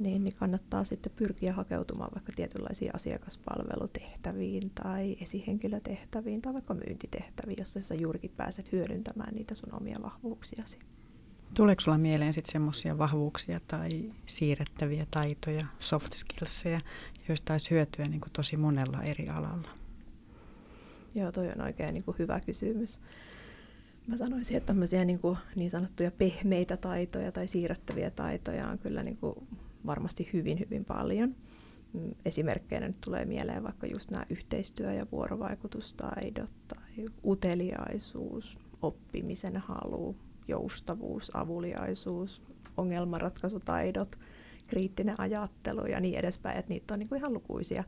niin, 0.00 0.24
niin 0.24 0.34
kannattaa 0.38 0.84
sitten 0.84 1.12
pyrkiä 1.16 1.52
hakeutumaan 1.52 2.10
vaikka 2.14 2.32
tietynlaisiin 2.36 2.94
asiakaspalvelutehtäviin 2.94 4.70
tai 4.70 5.16
esihenkilötehtäviin 5.20 6.42
tai 6.42 6.52
vaikka 6.52 6.74
myyntitehtäviin, 6.74 7.58
jossa 7.58 7.80
sä 7.80 7.94
juurikin 7.94 8.30
pääset 8.36 8.72
hyödyntämään 8.72 9.34
niitä 9.34 9.54
sun 9.54 9.74
omia 9.74 9.98
vahvuuksiasi. 10.02 10.78
Tuleeko 11.54 11.80
sulla 11.80 11.98
mieleen 11.98 12.34
sitten 12.34 12.52
semmoisia 12.52 12.98
vahvuuksia 12.98 13.60
tai 13.66 14.12
siirrettäviä 14.26 15.06
taitoja, 15.10 15.66
soft 15.78 16.12
skillsia, 16.12 16.80
joista 17.28 17.54
olisi 17.54 17.70
hyötyä 17.70 18.04
niin 18.04 18.20
kuin 18.20 18.32
tosi 18.32 18.56
monella 18.56 19.02
eri 19.02 19.28
alalla? 19.28 19.68
Joo, 21.14 21.32
toi 21.32 21.48
on 21.48 21.60
oikein 21.60 21.94
niin 21.94 22.04
kuin 22.04 22.18
hyvä 22.18 22.40
kysymys. 22.46 23.00
Mä 24.06 24.16
sanoisin, 24.16 24.56
että 24.56 24.66
tämmöisiä 24.66 25.04
niin, 25.04 25.18
kuin 25.18 25.38
niin 25.56 25.70
sanottuja 25.70 26.10
pehmeitä 26.10 26.76
taitoja 26.76 27.32
tai 27.32 27.48
siirrettäviä 27.48 28.10
taitoja 28.10 28.68
on 28.68 28.78
kyllä 28.78 29.02
niin 29.02 29.16
kuin 29.16 29.34
varmasti 29.86 30.30
hyvin, 30.32 30.58
hyvin 30.58 30.84
paljon. 30.84 31.34
Mm, 31.92 32.14
esimerkkeinä 32.24 32.86
nyt 32.86 33.00
tulee 33.00 33.24
mieleen 33.24 33.62
vaikka 33.62 33.86
just 33.86 34.10
nämä 34.10 34.26
yhteistyö- 34.30 34.92
ja 34.92 35.06
vuorovaikutustaidot 35.12 36.50
tai 36.68 37.08
uteliaisuus, 37.24 38.58
oppimisen 38.82 39.56
halu, 39.56 40.16
joustavuus, 40.48 41.36
avuliaisuus, 41.36 42.42
ongelmanratkaisutaidot, 42.76 44.18
kriittinen 44.66 45.20
ajattelu 45.20 45.86
ja 45.86 46.00
niin 46.00 46.18
edespäin. 46.18 46.58
Että 46.58 46.68
niitä 46.72 46.94
on 46.94 46.98
niin 46.98 47.08
kuin 47.08 47.18
ihan 47.18 47.32
lukuisia, 47.32 47.84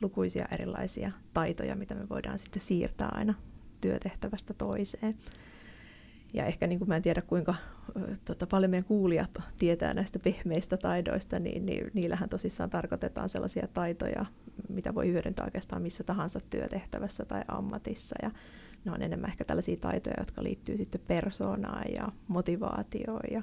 lukuisia 0.00 0.48
erilaisia 0.50 1.12
taitoja, 1.34 1.76
mitä 1.76 1.94
me 1.94 2.08
voidaan 2.08 2.38
sitten 2.38 2.62
siirtää 2.62 3.08
aina 3.12 3.34
työtehtävästä 3.80 4.54
toiseen. 4.54 5.18
Ja 6.32 6.46
ehkä 6.46 6.66
niin 6.66 6.78
kuin 6.78 6.88
mä 6.88 6.96
en 6.96 7.02
tiedä, 7.02 7.22
kuinka 7.22 7.54
tota, 8.24 8.46
paljon 8.46 8.70
meidän 8.70 8.84
kuulijat 8.84 9.38
tietää 9.58 9.94
näistä 9.94 10.18
pehmeistä 10.18 10.76
taidoista, 10.76 11.38
niin, 11.38 11.66
niin 11.66 11.90
niillähän 11.94 12.28
tosissaan 12.28 12.70
tarkoitetaan 12.70 13.28
sellaisia 13.28 13.68
taitoja, 13.74 14.26
mitä 14.68 14.94
voi 14.94 15.08
hyödyntää 15.08 15.44
oikeastaan 15.44 15.82
missä 15.82 16.04
tahansa 16.04 16.40
työtehtävässä 16.50 17.24
tai 17.24 17.42
ammatissa. 17.48 18.16
Ja 18.22 18.30
ne 18.84 18.92
on 18.92 19.02
enemmän 19.02 19.30
ehkä 19.30 19.44
tällaisia 19.44 19.76
taitoja, 19.76 20.16
jotka 20.18 20.42
liittyy 20.42 20.76
sitten 20.76 21.00
persoonaan 21.06 21.84
ja 21.96 22.12
motivaatioon 22.28 23.20
ja 23.30 23.42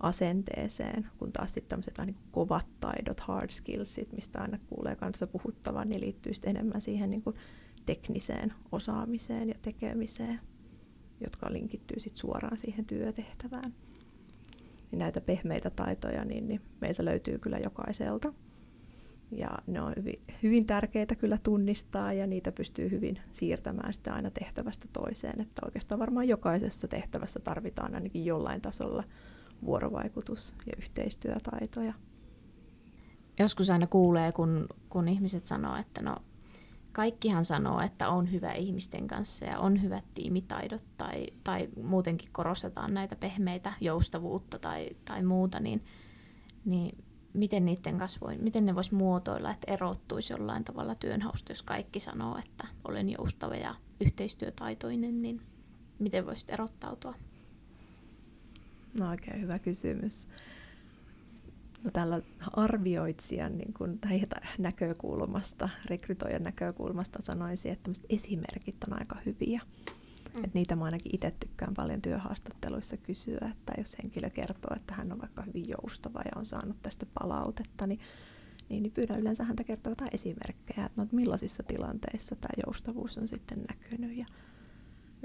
asenteeseen, 0.00 1.06
kun 1.18 1.32
taas 1.32 1.54
sitten 1.54 1.68
tämmöiset 1.68 1.98
niin 2.06 2.16
kovat 2.30 2.66
taidot, 2.80 3.20
hard 3.20 3.50
skillsit, 3.50 4.12
mistä 4.12 4.40
aina 4.40 4.58
kuulee 4.66 4.96
kanssa 4.96 5.26
puhuttavan, 5.26 5.88
niin 5.88 6.00
liittyy 6.00 6.34
sitten 6.34 6.56
enemmän 6.56 6.80
siihen 6.80 7.10
niin 7.10 7.22
kuin 7.22 7.36
tekniseen 7.86 8.52
osaamiseen 8.72 9.48
ja 9.48 9.54
tekemiseen 9.62 10.40
jotka 11.20 11.52
linkittyy 11.52 12.00
sit 12.00 12.16
suoraan 12.16 12.58
siihen 12.58 12.84
työtehtävään. 12.84 13.74
Niin 14.90 14.98
näitä 14.98 15.20
pehmeitä 15.20 15.70
taitoja 15.70 16.24
niin, 16.24 16.48
niin 16.48 16.60
meiltä 16.80 17.04
löytyy 17.04 17.38
kyllä 17.38 17.58
jokaiselta. 17.64 18.32
Ja 19.30 19.50
ne 19.66 19.80
on 19.80 19.92
hyvin, 19.96 20.22
hyvin 20.42 20.66
tärkeitä 20.66 21.14
kyllä 21.14 21.38
tunnistaa 21.42 22.12
ja 22.12 22.26
niitä 22.26 22.52
pystyy 22.52 22.90
hyvin 22.90 23.18
siirtämään 23.32 23.94
sitä 23.94 24.14
aina 24.14 24.30
tehtävästä 24.30 24.88
toiseen. 24.92 25.40
Että 25.40 25.62
oikeastaan 25.64 25.98
varmaan 25.98 26.28
jokaisessa 26.28 26.88
tehtävässä 26.88 27.40
tarvitaan 27.40 27.94
ainakin 27.94 28.24
jollain 28.24 28.60
tasolla 28.60 29.04
vuorovaikutus- 29.64 30.54
ja 30.66 30.72
yhteistyötaitoja. 30.78 31.94
Joskus 33.38 33.70
aina 33.70 33.86
kuulee, 33.86 34.32
kun, 34.32 34.66
kun 34.88 35.08
ihmiset 35.08 35.46
sanoo, 35.46 35.76
että 35.76 36.02
no 36.02 36.16
kaikkihan 36.98 37.44
sanoo, 37.44 37.80
että 37.80 38.08
on 38.08 38.32
hyvä 38.32 38.52
ihmisten 38.52 39.06
kanssa 39.06 39.44
ja 39.44 39.58
on 39.58 39.82
hyvät 39.82 40.04
tiimitaidot 40.14 40.82
tai, 40.96 41.26
tai 41.44 41.68
muutenkin 41.82 42.28
korostetaan 42.32 42.94
näitä 42.94 43.16
pehmeitä 43.16 43.72
joustavuutta 43.80 44.58
tai, 44.58 44.90
tai 45.04 45.22
muuta, 45.22 45.60
niin, 45.60 45.84
niin 46.64 47.04
miten 47.32 47.64
niiden 47.64 47.98
kasvoi, 47.98 48.38
miten 48.38 48.66
ne 48.66 48.74
voisi 48.74 48.94
muotoilla, 48.94 49.50
että 49.50 49.72
erottuisi 49.72 50.32
jollain 50.32 50.64
tavalla 50.64 50.94
työnhausta, 50.94 51.52
jos 51.52 51.62
kaikki 51.62 52.00
sanoo, 52.00 52.38
että 52.38 52.68
olen 52.84 53.10
joustava 53.10 53.54
ja 53.54 53.74
yhteistyötaitoinen, 54.00 55.22
niin 55.22 55.40
miten 55.98 56.26
voisit 56.26 56.50
erottautua? 56.50 57.14
No 59.00 59.10
oikein 59.10 59.40
hyvä 59.40 59.58
kysymys 59.58 60.28
tällä 61.92 62.20
arvioitsijan 62.52 63.58
niin 63.58 63.72
kuin, 63.72 63.98
tai 63.98 64.22
näkökulmasta, 64.58 65.68
rekrytoijan 65.86 66.42
näkökulmasta 66.42 67.18
sanoisin, 67.22 67.72
että 67.72 67.90
esimerkit 68.08 68.76
on 68.88 68.98
aika 68.98 69.16
hyviä. 69.26 69.60
Mm. 70.34 70.44
Et 70.44 70.54
niitä 70.54 70.76
mä 70.76 70.84
ainakin 70.84 71.14
itse 71.14 71.34
tykkään 71.40 71.74
paljon 71.74 72.02
työhaastatteluissa 72.02 72.96
kysyä, 72.96 73.50
että 73.50 73.72
jos 73.78 73.96
henkilö 73.98 74.30
kertoo, 74.30 74.76
että 74.76 74.94
hän 74.94 75.12
on 75.12 75.20
vaikka 75.20 75.42
hyvin 75.42 75.68
joustava 75.68 76.20
ja 76.24 76.30
on 76.36 76.46
saanut 76.46 76.82
tästä 76.82 77.06
palautetta, 77.14 77.86
niin 77.86 78.00
niin, 78.68 78.82
niin 78.82 78.92
pyydän 78.92 79.20
yleensä 79.20 79.44
häntä 79.44 79.64
kertoa 79.64 79.90
jotain 79.90 80.14
esimerkkejä, 80.14 80.86
että 80.86 81.02
no, 81.02 81.08
millaisissa 81.12 81.62
tilanteissa 81.62 82.36
tämä 82.36 82.62
joustavuus 82.66 83.18
on 83.18 83.28
sitten 83.28 83.64
näkynyt. 83.68 84.16
Ja 84.16 84.26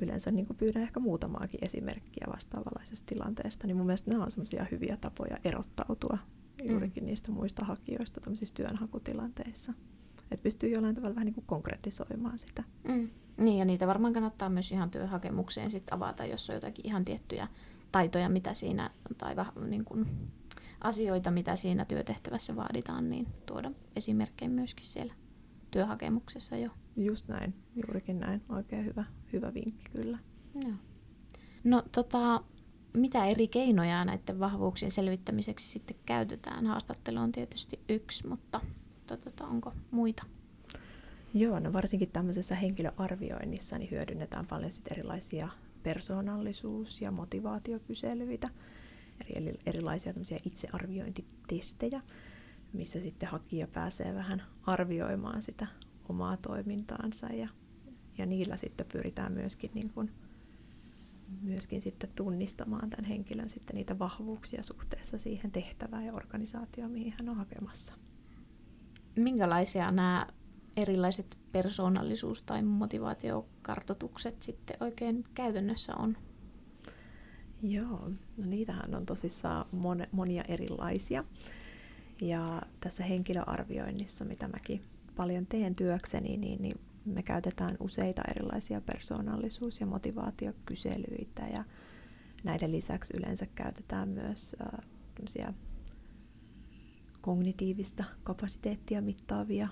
yleensä 0.02 0.32
niin 0.32 0.46
kuin 0.46 0.58
pyydän 0.58 0.84
ehkä 0.84 1.00
muutamaakin 1.00 1.60
esimerkkiä 1.64 2.28
vastaavanlaisesta 2.36 3.06
tilanteesta, 3.06 3.68
niin 3.68 3.78
mun 3.78 3.86
mielestä 3.86 4.12
nämä 4.12 4.24
on 4.24 4.32
semmoisia 4.32 4.66
hyviä 4.72 4.98
tapoja 4.98 5.38
erottautua 5.44 6.18
mm. 6.64 6.72
juurikin 6.72 7.06
niistä 7.06 7.32
muista 7.32 7.66
hakijoista 7.66 8.22
tämmöisissä 8.22 8.56
työnhakutilanteissa. 8.56 9.74
Että 10.32 10.44
pystyy 10.44 10.70
jollain 10.70 10.96
tavalla 10.96 11.16
vähän 11.16 11.26
niin 11.26 11.34
kuin 11.34 11.46
konkretisoimaan 11.46 12.40
sitä. 12.40 12.64
Mm. 12.88 13.10
Niin, 13.38 13.60
ja 13.60 13.66
niitä 13.66 13.88
varmaan 13.88 14.14
kannattaa 14.14 14.50
myös 14.50 14.72
ihan 14.72 14.92
työhakemukseen 14.92 15.72
sit 15.72 15.94
avata, 15.94 16.26
jos 16.26 16.50
on 16.50 16.56
jotakin 16.56 16.88
ihan 16.88 17.06
tiettyjä 17.06 17.48
taitoja, 17.92 18.30
mitä 18.30 18.54
siinä, 18.54 18.90
tai 19.18 19.36
niin 19.68 19.86
kuin, 19.86 20.08
asioita, 20.82 21.32
mitä 21.32 21.56
siinä 21.56 21.86
työtehtävässä 21.86 22.56
vaaditaan, 22.56 23.10
niin 23.10 23.28
tuoda 23.46 23.72
esimerkkejä 23.96 24.50
myöskin 24.50 24.86
siellä 24.86 25.14
työhakemuksessa 25.72 26.58
jo. 26.58 26.70
Just 26.98 27.28
näin, 27.28 27.54
juurikin 27.76 28.20
näin. 28.20 28.42
Oikein 28.50 28.86
hyvä, 28.86 29.04
hyvä 29.34 29.54
vinkki 29.54 29.90
kyllä. 29.92 30.18
No, 30.54 30.74
no 31.64 31.84
tota, 31.92 32.44
mitä 32.94 33.26
eri 33.26 33.48
keinoja 33.48 34.06
näiden 34.06 34.40
vahvuuksien 34.40 34.92
selvittämiseksi 34.92 35.70
sitten 35.70 35.98
käytetään? 36.06 36.66
Haastattelu 36.66 37.20
on 37.20 37.32
tietysti 37.32 37.80
yksi, 37.90 38.28
mutta 38.28 38.62
tota, 39.08 39.46
onko 39.46 39.74
muita? 39.92 40.24
Joo, 41.34 41.60
no 41.60 41.74
varsinkin 41.74 42.12
tämmöisessä 42.12 42.56
henkilöarvioinnissa 42.56 43.78
niin 43.78 43.92
hyödynnetään 43.92 44.48
paljon 44.48 44.72
sit 44.72 44.92
erilaisia 44.92 45.50
persoonallisuus- 45.84 47.02
ja 47.02 47.12
motivaatiokyselyitä, 47.12 48.50
eli 49.36 49.54
erilaisia 49.66 50.14
itsearviointitestejä, 50.46 52.02
missä 52.74 53.02
sitten 53.02 53.30
hakija 53.30 53.68
pääsee 53.68 54.14
vähän 54.14 54.44
arvioimaan 54.66 55.42
sitä 55.42 55.68
omaa 56.10 56.38
toimintaansa 56.38 57.28
ja, 57.28 57.50
ja 58.18 58.26
niillä 58.26 58.58
sitten 58.58 58.86
pyritään 58.94 59.32
myöskin, 59.32 59.72
niin 59.74 59.90
kuin, 59.90 60.12
myöskin 61.42 61.82
sitten 61.82 62.10
tunnistamaan 62.16 62.90
tämän 62.90 63.06
henkilön 63.06 63.50
sitten 63.50 63.76
niitä 63.76 64.00
vahvuuksia 64.00 64.64
suhteessa 64.64 65.18
siihen 65.18 65.52
tehtävään 65.52 66.06
ja 66.06 66.14
organisaatioon, 66.14 66.92
mihin 66.92 67.14
hän 67.20 67.30
on 67.30 67.38
hakemassa. 67.38 67.94
Minkälaisia 69.16 69.92
nämä 69.92 70.28
erilaiset 70.78 71.38
persoonallisuus- 71.52 72.44
tai 72.44 72.62
motivaatiokartoitukset 72.64 74.42
sitten 74.42 74.78
oikein 74.80 75.26
käytännössä 75.34 75.96
on? 75.96 76.18
Joo, 77.64 78.10
no 78.38 78.46
niitähän 78.46 78.96
on 78.96 79.06
tosissaan 79.06 79.66
mon, 79.72 80.08
monia 80.12 80.44
erilaisia. 80.48 81.24
Ja 82.22 82.62
tässä 82.80 83.04
henkilöarvioinnissa, 83.04 84.26
mitä 84.26 84.48
mäkin 84.48 84.84
paljon 85.16 85.46
teen 85.46 85.76
työkseni, 85.76 86.38
niin, 86.38 86.62
niin 86.62 86.80
me 87.06 87.24
käytetään 87.24 87.78
useita 87.80 88.22
erilaisia 88.36 88.82
persoonallisuus- 88.82 89.80
ja 89.80 89.86
motivaatiokyselyitä. 89.86 91.48
Ja 91.48 91.64
näiden 92.44 92.72
lisäksi 92.72 93.18
yleensä 93.18 93.46
käytetään 93.56 94.10
myös 94.10 94.56
äh, 94.62 95.56
kognitiivista 97.22 98.04
kapasiteettia 98.24 99.02
mittaavia 99.02 99.68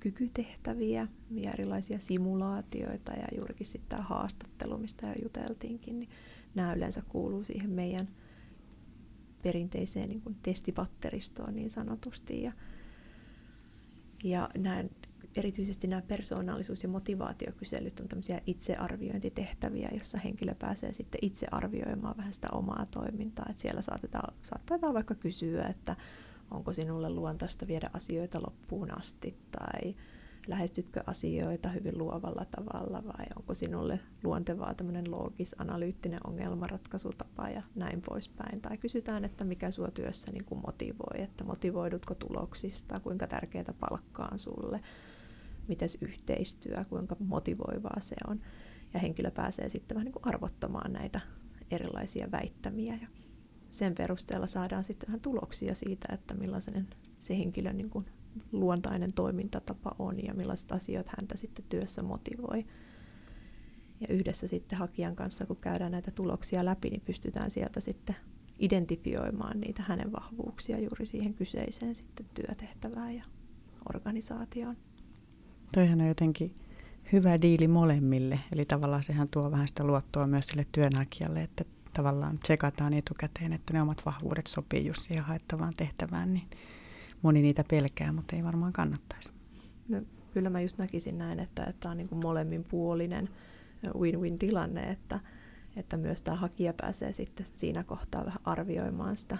kykytehtäviä 0.00 1.08
ja 1.30 1.50
erilaisia 1.52 1.98
simulaatioita 1.98 3.12
ja 3.12 3.26
juurikin 3.36 3.66
sitten 3.66 3.88
tämä 3.88 4.02
haastattelu, 4.02 4.78
mistä 4.78 5.06
jo 5.06 5.14
juteltiinkin, 5.22 6.00
niin 6.00 6.10
nämä 6.54 6.74
yleensä 6.74 7.02
kuuluu 7.08 7.44
siihen 7.44 7.70
meidän 7.70 8.08
perinteiseen 9.42 10.08
niin 10.08 10.22
testipatteristoon 10.42 11.54
niin 11.54 11.70
sanotusti. 11.70 12.42
Ja, 12.42 12.52
ja 14.24 14.50
näin, 14.58 14.90
erityisesti 15.36 15.86
nämä 15.86 16.02
persoonallisuus- 16.02 16.82
ja 16.82 16.88
motivaatiokyselyt 16.88 18.00
on 18.00 18.08
tämmöisiä 18.08 18.40
itsearviointitehtäviä, 18.46 19.88
jossa 19.94 20.18
henkilö 20.18 20.54
pääsee 20.54 20.92
sitten 20.92 21.18
itse 21.22 21.46
arvioimaan 21.50 22.16
vähän 22.16 22.32
sitä 22.32 22.48
omaa 22.52 22.86
toimintaa. 22.90 23.46
Että 23.50 23.62
siellä 23.62 23.82
saatetaan, 23.82 24.34
saattaa 24.42 24.94
vaikka 24.94 25.14
kysyä, 25.14 25.64
että 25.64 25.96
onko 26.50 26.72
sinulle 26.72 27.10
luontaista 27.10 27.66
viedä 27.66 27.90
asioita 27.92 28.40
loppuun 28.42 28.98
asti 28.98 29.38
tai 29.50 29.94
lähestytkö 30.48 31.02
asioita 31.06 31.68
hyvin 31.68 31.98
luovalla 31.98 32.46
tavalla 32.56 33.04
vai 33.04 33.26
onko 33.36 33.54
sinulle 33.54 34.00
luontevaa 34.24 34.74
tämmöinen 34.74 35.10
loogis-analyyttinen 35.10 36.20
ongelmanratkaisutapa 36.26 37.48
ja 37.48 37.62
näin 37.74 38.02
poispäin. 38.08 38.60
Tai 38.60 38.78
kysytään, 38.78 39.24
että 39.24 39.44
mikä 39.44 39.70
sua 39.70 39.90
työssä 39.90 40.32
niin 40.32 40.44
kuin 40.44 40.60
motivoi, 40.66 41.22
että 41.22 41.44
motivoidutko 41.44 42.14
tuloksista, 42.14 43.00
kuinka 43.00 43.26
tärkeää 43.26 43.74
palkkaa 43.80 44.28
on 44.32 44.38
sulle, 44.38 44.80
miten 45.68 45.88
yhteistyö, 46.00 46.76
kuinka 46.88 47.16
motivoivaa 47.20 48.00
se 48.00 48.16
on. 48.28 48.40
Ja 48.94 49.00
henkilö 49.00 49.30
pääsee 49.30 49.68
sitten 49.68 49.94
vähän 49.94 50.04
niin 50.04 50.14
arvottamaan 50.22 50.92
näitä 50.92 51.20
erilaisia 51.70 52.30
väittämiä 52.30 52.98
ja 53.02 53.08
sen 53.70 53.94
perusteella 53.94 54.46
saadaan 54.46 54.84
sitten 54.84 55.06
vähän 55.06 55.20
tuloksia 55.20 55.74
siitä, 55.74 56.14
että 56.14 56.34
millaisen 56.34 56.88
se 57.18 57.38
henkilön 57.38 57.76
niin 57.76 57.90
kuin 57.90 58.04
luontainen 58.52 59.12
toimintatapa 59.12 59.94
on 59.98 60.24
ja 60.24 60.34
millaiset 60.34 60.72
asiat 60.72 61.08
häntä 61.08 61.36
sitten 61.36 61.64
työssä 61.68 62.02
motivoi. 62.02 62.66
Ja 64.00 64.14
yhdessä 64.14 64.46
sitten 64.46 64.78
hakijan 64.78 65.16
kanssa, 65.16 65.46
kun 65.46 65.56
käydään 65.56 65.92
näitä 65.92 66.10
tuloksia 66.10 66.64
läpi, 66.64 66.90
niin 66.90 67.00
pystytään 67.06 67.50
sieltä 67.50 67.80
sitten 67.80 68.16
identifioimaan 68.58 69.60
niitä 69.60 69.82
hänen 69.82 70.12
vahvuuksia 70.12 70.78
juuri 70.78 71.06
siihen 71.06 71.34
kyseiseen 71.34 71.94
sitten 71.94 72.26
työtehtävään 72.34 73.16
ja 73.16 73.24
organisaatioon. 73.94 74.76
Toihan 75.72 76.00
on 76.00 76.08
jotenkin 76.08 76.54
hyvä 77.12 77.40
diili 77.42 77.68
molemmille, 77.68 78.40
eli 78.54 78.64
tavallaan 78.64 79.02
sehän 79.02 79.28
tuo 79.30 79.50
vähän 79.50 79.68
sitä 79.68 79.84
luottoa 79.84 80.26
myös 80.26 80.46
sille 80.46 80.66
työnhakijalle, 80.72 81.42
että 81.42 81.64
tavallaan 81.94 82.38
tsekataan 82.38 82.94
etukäteen, 82.94 83.52
että 83.52 83.72
ne 83.72 83.82
omat 83.82 84.06
vahvuudet 84.06 84.46
sopii 84.46 84.86
just 84.86 85.02
siihen 85.02 85.24
haettavaan 85.24 85.74
tehtävään, 85.76 86.34
niin 86.34 86.50
moni 87.22 87.42
niitä 87.42 87.64
pelkää, 87.70 88.12
mutta 88.12 88.36
ei 88.36 88.44
varmaan 88.44 88.72
kannattaisi. 88.72 89.30
No, 89.88 90.02
kyllä 90.34 90.50
mä 90.50 90.60
just 90.60 90.78
näkisin 90.78 91.18
näin, 91.18 91.40
että 91.40 91.72
tämä 91.80 91.90
on 91.90 91.96
niin 91.96 92.08
kuin 92.08 92.22
molemminpuolinen 92.22 93.28
win-win 93.98 94.38
tilanne, 94.38 94.90
että, 94.90 95.20
että 95.76 95.96
myös 95.96 96.22
tämä 96.22 96.36
hakija 96.36 96.72
pääsee 96.72 97.12
sitten 97.12 97.46
siinä 97.54 97.84
kohtaa 97.84 98.24
vähän 98.24 98.40
arvioimaan 98.44 99.16
sitä 99.16 99.38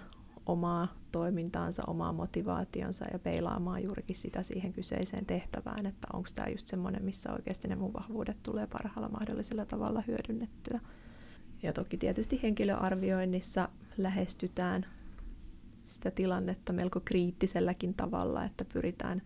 omaa 0.49 0.89
toimintaansa, 1.13 1.83
omaa 1.87 2.13
motivaationsa 2.13 3.05
ja 3.13 3.19
peilaamaan 3.19 3.83
juurikin 3.83 4.17
sitä 4.17 4.43
siihen 4.43 4.73
kyseiseen 4.73 5.27
tehtävään, 5.27 5.87
että 5.87 6.09
onko 6.13 6.29
tämä 6.35 6.49
just 6.49 6.67
semmoinen, 6.67 7.05
missä 7.05 7.33
oikeasti 7.33 7.69
ne 7.69 7.77
mun 7.77 7.93
vahvuudet 7.93 8.43
tulee 8.43 8.67
parhaalla 8.67 9.09
mahdollisella 9.09 9.65
tavalla 9.65 10.03
hyödynnettyä. 10.07 10.81
Ja 11.63 11.73
toki 11.73 11.97
tietysti 11.97 12.41
henkilöarvioinnissa 12.43 13.69
lähestytään 13.97 14.87
sitä 15.85 16.11
tilannetta 16.11 16.73
melko 16.73 17.01
kriittiselläkin 17.05 17.95
tavalla, 17.95 18.45
että 18.45 18.65
pyritään 18.65 19.23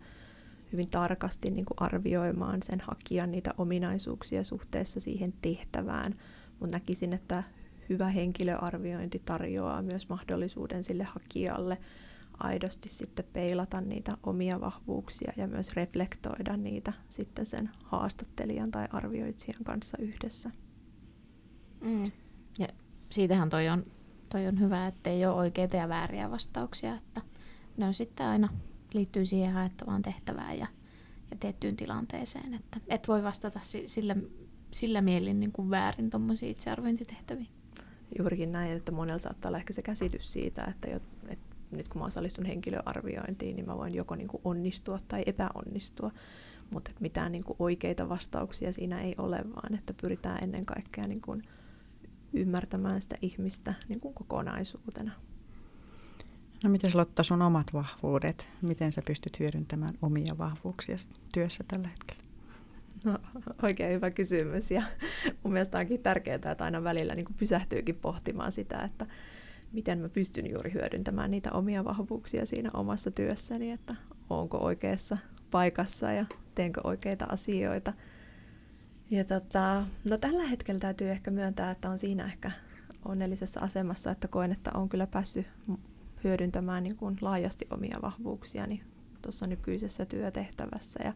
hyvin 0.71 0.89
tarkasti 0.89 1.51
niin 1.51 1.65
kuin 1.65 1.77
arvioimaan 1.77 2.59
sen 2.63 2.81
hakijan 2.81 3.31
niitä 3.31 3.53
ominaisuuksia 3.57 4.43
suhteessa 4.43 4.99
siihen 4.99 5.33
tehtävään. 5.41 6.15
Mutta 6.59 6.75
näkisin, 6.75 7.13
että 7.13 7.43
hyvä 7.89 8.07
henkilöarviointi 8.07 9.21
tarjoaa 9.25 9.81
myös 9.81 10.09
mahdollisuuden 10.09 10.83
sille 10.83 11.03
hakijalle 11.03 11.77
aidosti 12.39 12.89
sitten 12.89 13.25
peilata 13.33 13.81
niitä 13.81 14.11
omia 14.23 14.61
vahvuuksia 14.61 15.33
ja 15.37 15.47
myös 15.47 15.73
reflektoida 15.73 16.57
niitä 16.57 16.93
sitten 17.09 17.45
sen 17.45 17.69
haastattelijan 17.83 18.71
tai 18.71 18.87
arvioitsijan 18.91 19.63
kanssa 19.63 19.97
yhdessä. 19.97 20.51
Mm. 21.81 22.03
Ja 22.59 22.67
siitähän 23.09 23.49
toi 23.49 23.69
on, 23.69 23.85
toi 24.29 24.47
on 24.47 24.59
hyvä, 24.59 24.87
että 24.87 25.09
ei 25.09 25.25
ole 25.25 25.35
oikeita 25.35 25.77
ja 25.77 25.89
vääriä 25.89 26.31
vastauksia, 26.31 26.95
että 26.95 27.21
ne 27.77 27.85
on 27.85 27.93
sitten 27.93 28.25
aina 28.25 28.49
liittyy 28.93 29.25
siihen 29.25 29.53
haettavaan 29.53 30.01
tehtävään 30.01 30.59
ja, 30.59 30.67
ja 31.31 31.37
tiettyyn 31.39 31.75
tilanteeseen, 31.75 32.53
että 32.53 32.79
et 32.87 33.07
voi 33.07 33.23
vastata 33.23 33.59
sillä, 33.85 34.15
sillä 34.71 35.01
mielin 35.01 35.39
niin 35.39 35.51
kuin 35.51 35.69
väärin 35.69 36.09
tuommoisiin 36.09 36.51
itsearviointitehtäviin. 36.51 37.62
Juurikin 38.19 38.51
näin, 38.51 38.71
että 38.71 38.91
monella 38.91 39.19
saattaa 39.19 39.49
olla 39.49 39.57
ehkä 39.57 39.73
se 39.73 39.81
käsitys 39.81 40.33
siitä, 40.33 40.63
että, 40.63 40.89
jo, 40.89 40.99
että 41.27 41.55
nyt 41.71 41.87
kun 41.87 42.01
mä 42.01 42.05
osallistun 42.05 42.45
henkilöarviointiin, 42.45 43.55
niin 43.55 43.65
mä 43.65 43.77
voin 43.77 43.95
joko 43.95 44.15
niin 44.15 44.27
kuin 44.27 44.41
onnistua 44.43 44.99
tai 45.07 45.23
epäonnistua, 45.25 46.11
mutta 46.71 46.91
mitään 46.99 47.31
niin 47.31 47.43
kuin 47.43 47.55
oikeita 47.59 48.09
vastauksia 48.09 48.73
siinä 48.73 49.01
ei 49.01 49.15
ole, 49.17 49.43
vaan 49.55 49.75
että 49.75 49.93
pyritään 50.01 50.43
ennen 50.43 50.65
kaikkea 50.65 51.07
niin 51.07 51.21
kuin 51.21 51.43
ymmärtämään 52.33 53.01
sitä 53.01 53.15
ihmistä 53.21 53.73
niin 53.89 53.99
kuin 53.99 54.13
kokonaisuutena. 54.13 55.11
No 56.63 56.69
miten 56.69 56.91
Lotta 56.93 57.23
sun 57.23 57.41
omat 57.41 57.73
vahvuudet? 57.73 58.49
Miten 58.61 58.91
sä 58.91 59.01
pystyt 59.07 59.39
hyödyntämään 59.39 59.93
omia 60.01 60.37
vahvuuksia 60.37 60.95
työssä 61.33 61.63
tällä 61.67 61.87
hetkellä? 61.87 62.22
No, 63.03 63.19
oikein 63.63 63.95
hyvä 63.95 64.11
kysymys 64.11 64.71
ja 64.71 64.81
mun 65.43 65.53
mielestä 65.53 65.77
onkin 65.77 66.03
tärkeää, 66.03 66.35
että 66.35 66.63
aina 66.63 66.83
välillä 66.83 67.15
niin 67.15 67.25
pysähtyykin 67.37 67.95
pohtimaan 67.95 68.51
sitä, 68.51 68.79
että 68.79 69.05
miten 69.73 69.99
mä 69.99 70.09
pystyn 70.09 70.51
juuri 70.51 70.73
hyödyntämään 70.73 71.31
niitä 71.31 71.51
omia 71.51 71.83
vahvuuksia 71.83 72.45
siinä 72.45 72.69
omassa 72.73 73.11
työssäni, 73.11 73.71
että 73.71 73.95
onko 74.29 74.57
oikeassa 74.57 75.17
paikassa 75.51 76.11
ja 76.11 76.25
teenkö 76.55 76.81
oikeita 76.83 77.25
asioita. 77.25 77.93
Ja 79.11 79.23
tota, 79.23 79.85
no 80.09 80.17
tällä 80.17 80.43
hetkellä 80.43 80.79
täytyy 80.79 81.09
ehkä 81.09 81.31
myöntää, 81.31 81.71
että 81.71 81.89
on 81.89 81.97
siinä 81.97 82.25
ehkä 82.25 82.51
onnellisessa 83.05 83.59
asemassa, 83.59 84.11
että 84.11 84.27
koen, 84.27 84.51
että 84.51 84.71
on 84.73 84.89
kyllä 84.89 85.07
päässyt 85.07 85.47
hyödyntämään 86.23 86.83
niin 86.83 86.95
kuin 86.95 87.17
laajasti 87.21 87.67
omia 87.69 87.97
vahvuuksiani 88.01 88.83
tuossa 89.21 89.47
nykyisessä 89.47 90.05
työtehtävässä. 90.05 90.99
Ja 91.03 91.13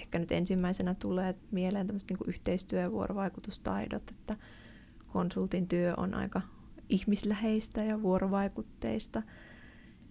ehkä 0.00 0.18
nyt 0.18 0.32
ensimmäisenä 0.32 0.94
tulee 0.94 1.34
mieleen 1.50 1.86
tämmöiset 1.86 2.10
niin 2.10 2.18
yhteistyö- 2.26 2.80
ja 2.80 2.92
vuorovaikutustaidot, 2.92 4.10
että 4.10 4.36
konsultin 5.08 5.68
työ 5.68 5.94
on 5.96 6.14
aika 6.14 6.40
ihmisläheistä 6.88 7.84
ja 7.84 8.02
vuorovaikutteista, 8.02 9.22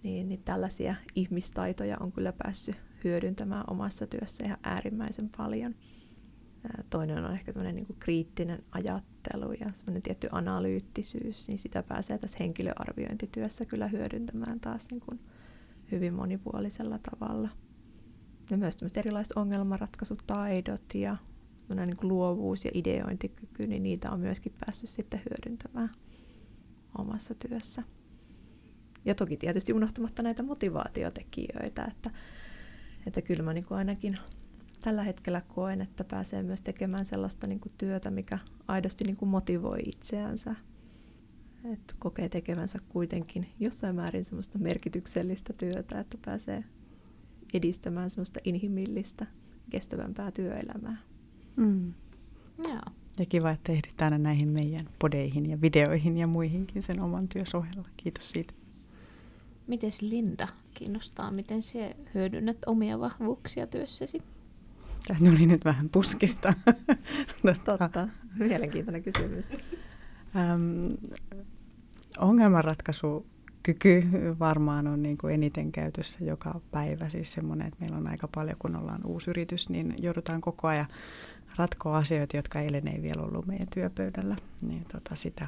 niin, 0.02 0.28
niin 0.28 0.42
tällaisia 0.44 0.94
ihmistaitoja 1.14 1.96
on 2.00 2.12
kyllä 2.12 2.32
päässyt 2.32 2.76
hyödyntämään 3.04 3.64
omassa 3.70 4.06
työssä 4.06 4.44
ihan 4.44 4.58
äärimmäisen 4.62 5.30
paljon. 5.36 5.74
Toinen 6.90 7.24
on 7.24 7.32
ehkä 7.32 7.52
tämmöinen 7.52 7.76
niin 7.76 7.96
kriittinen 7.98 8.62
ajattelu 8.70 9.52
ja 9.52 9.72
semmoinen 9.72 10.02
tietty 10.02 10.28
analyyttisyys, 10.32 11.48
niin 11.48 11.58
sitä 11.58 11.82
pääsee 11.82 12.18
tässä 12.18 12.38
henkilöarviointityössä 12.40 13.64
kyllä 13.64 13.88
hyödyntämään 13.88 14.60
taas 14.60 14.90
niin 14.90 15.00
kuin 15.00 15.20
hyvin 15.92 16.14
monipuolisella 16.14 16.98
tavalla. 17.10 17.48
Ja 18.50 18.56
myös 18.56 18.76
erilaiset 18.96 19.36
ongelmanratkaisutaidot 19.36 20.94
ja 20.94 21.16
niin 21.68 21.96
kuin 21.96 22.08
luovuus 22.08 22.64
ja 22.64 22.70
ideointikyky, 22.74 23.66
niin 23.66 23.82
niitä 23.82 24.10
on 24.10 24.20
myöskin 24.20 24.54
päässyt 24.60 24.90
sitten 24.90 25.20
hyödyntämään 25.30 25.90
omassa 26.98 27.34
työssä. 27.34 27.82
Ja 29.04 29.14
toki 29.14 29.36
tietysti 29.36 29.72
unohtamatta 29.72 30.22
näitä 30.22 30.42
motivaatiotekijöitä, 30.42 31.84
että, 31.84 32.10
että 33.06 33.22
kyllä 33.22 33.42
mä 33.42 33.52
niin 33.52 33.64
kuin 33.64 33.78
ainakin 33.78 34.18
tällä 34.80 35.02
hetkellä 35.02 35.40
koen, 35.40 35.80
että 35.80 36.04
pääsee 36.04 36.42
myös 36.42 36.62
tekemään 36.62 37.04
sellaista 37.04 37.46
niin 37.46 37.60
kuin 37.60 37.72
työtä, 37.78 38.10
mikä 38.10 38.38
aidosti 38.68 39.04
niin 39.04 39.16
kuin 39.16 39.28
motivoi 39.28 39.78
itseänsä. 39.86 40.54
Että 41.72 41.94
kokee 41.98 42.28
tekevänsä 42.28 42.78
kuitenkin 42.88 43.46
jossain 43.60 43.96
määrin 43.96 44.24
semmoista 44.24 44.58
merkityksellistä 44.58 45.52
työtä, 45.58 46.00
että 46.00 46.18
pääsee 46.24 46.64
edistämään 47.54 48.10
semmoista 48.10 48.40
inhimillistä, 48.44 49.26
kestävämpää 49.70 50.30
työelämää. 50.30 50.96
Mm. 51.56 51.92
Joo. 52.68 52.82
Ja 53.18 53.26
kiva, 53.26 53.50
että 53.50 53.72
ehdit 53.72 54.02
aina 54.02 54.18
näihin 54.18 54.48
meidän 54.48 54.88
podeihin 54.98 55.50
ja 55.50 55.60
videoihin 55.60 56.16
ja 56.16 56.26
muihinkin 56.26 56.82
sen 56.82 57.00
oman 57.00 57.28
työs 57.28 57.54
ohella. 57.54 57.88
Kiitos 57.96 58.30
siitä. 58.30 58.54
Mites 59.66 60.02
Linda 60.02 60.48
kiinnostaa, 60.74 61.30
miten 61.30 61.62
sinä 61.62 61.94
hyödynnät 62.14 62.56
omia 62.66 63.00
vahvuuksia 63.00 63.66
työssäsi? 63.66 64.22
Tämä 65.06 65.20
tuli 65.30 65.46
nyt 65.46 65.64
vähän 65.64 65.88
puskista. 65.88 66.54
Totta, 67.64 68.08
mielenkiintoinen 68.38 69.02
kysymys. 69.02 69.50
Ähm, 70.36 70.84
ongelmanratkaisu 72.18 73.26
kyky 73.62 74.02
varmaan 74.38 74.86
on 74.86 75.02
niin 75.02 75.18
kuin 75.18 75.34
eniten 75.34 75.72
käytössä 75.72 76.18
joka 76.24 76.60
päivä. 76.70 77.08
Siis 77.08 77.32
semmoinen, 77.32 77.66
että 77.66 77.80
meillä 77.80 77.96
on 77.96 78.08
aika 78.08 78.28
paljon, 78.34 78.56
kun 78.58 78.76
ollaan 78.76 79.06
uusi 79.06 79.30
yritys, 79.30 79.68
niin 79.68 79.94
joudutaan 79.98 80.40
koko 80.40 80.68
ajan 80.68 80.86
ratkoa 81.56 81.98
asioita, 81.98 82.36
jotka 82.36 82.60
eilen 82.60 82.88
ei 82.88 83.02
vielä 83.02 83.22
ollut 83.22 83.46
meidän 83.46 83.68
työpöydällä. 83.74 84.36
Niin 84.62 84.84
tota 84.92 85.16
sitä. 85.16 85.46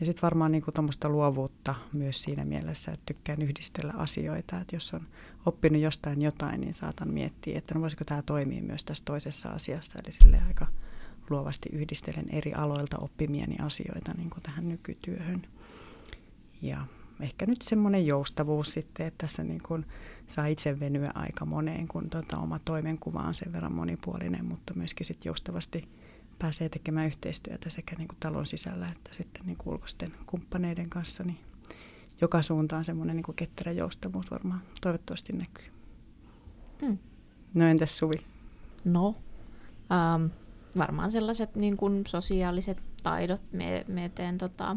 Ja 0.00 0.06
sitten 0.06 0.22
varmaan 0.22 0.52
niin 0.52 0.62
tuommoista 0.74 1.08
luovuutta 1.08 1.74
myös 1.92 2.22
siinä 2.22 2.44
mielessä, 2.44 2.92
että 2.92 3.06
tykkään 3.06 3.42
yhdistellä 3.42 3.92
asioita. 3.96 4.60
Että 4.60 4.76
jos 4.76 4.94
on 4.94 5.00
oppinut 5.46 5.82
jostain 5.82 6.22
jotain, 6.22 6.60
niin 6.60 6.74
saatan 6.74 7.08
miettiä, 7.08 7.58
että 7.58 7.74
no 7.74 7.80
voisiko 7.80 8.04
tämä 8.04 8.22
toimia 8.22 8.62
myös 8.62 8.84
tässä 8.84 9.04
toisessa 9.04 9.48
asiassa. 9.48 9.98
Eli 10.04 10.12
sille 10.12 10.38
aika 10.48 10.66
luovasti 11.30 11.68
yhdistelen 11.72 12.26
eri 12.30 12.54
aloilta 12.54 12.98
oppimieni 12.98 13.56
asioita 13.62 14.12
niin 14.16 14.30
tähän 14.42 14.68
nykytyöhön. 14.68 15.42
Ja 16.62 16.86
ehkä 17.20 17.46
nyt 17.46 17.62
semmoinen 17.62 18.06
joustavuus 18.06 18.72
sitten, 18.72 19.06
että 19.06 19.26
tässä 19.26 19.44
niin 19.44 19.62
kuin 19.62 19.86
saa 20.26 20.46
itse 20.46 20.80
venyä 20.80 21.10
aika 21.14 21.44
moneen, 21.44 21.88
kun 21.88 22.10
tota 22.10 22.38
oma 22.38 22.58
toimenkuva 22.58 23.20
on 23.20 23.34
sen 23.34 23.52
verran 23.52 23.74
monipuolinen, 23.74 24.44
mutta 24.44 24.74
myöskin 24.74 25.06
sitten 25.06 25.30
joustavasti 25.30 25.88
pääsee 26.38 26.68
tekemään 26.68 27.06
yhteistyötä 27.06 27.70
sekä 27.70 27.96
niin 27.98 28.08
kuin 28.08 28.18
talon 28.20 28.46
sisällä 28.46 28.88
että 28.88 29.14
sitten 29.14 29.46
niin 29.46 29.56
kuin 29.56 29.74
ulkoisten 29.74 30.12
kumppaneiden 30.26 30.90
kanssa, 30.90 31.24
niin 31.24 31.38
joka 32.20 32.42
suuntaan 32.42 32.84
semmoinen 32.84 33.16
niin 33.16 33.24
kuin 33.24 33.36
ketterä 33.36 33.72
joustavuus 33.72 34.30
varmaan 34.30 34.62
toivottavasti 34.80 35.32
näkyy. 35.32 35.66
Mm. 36.82 36.98
No 37.54 37.68
entäs 37.68 37.98
Suvi? 37.98 38.16
No, 38.84 39.16
ähm, 39.92 40.26
varmaan 40.78 41.10
sellaiset 41.10 41.56
niin 41.56 41.76
kuin 41.76 42.06
sosiaaliset 42.06 42.82
taidot. 43.02 43.42
Me, 43.52 43.84
me 43.88 44.08
teen 44.08 44.38
tota, 44.38 44.76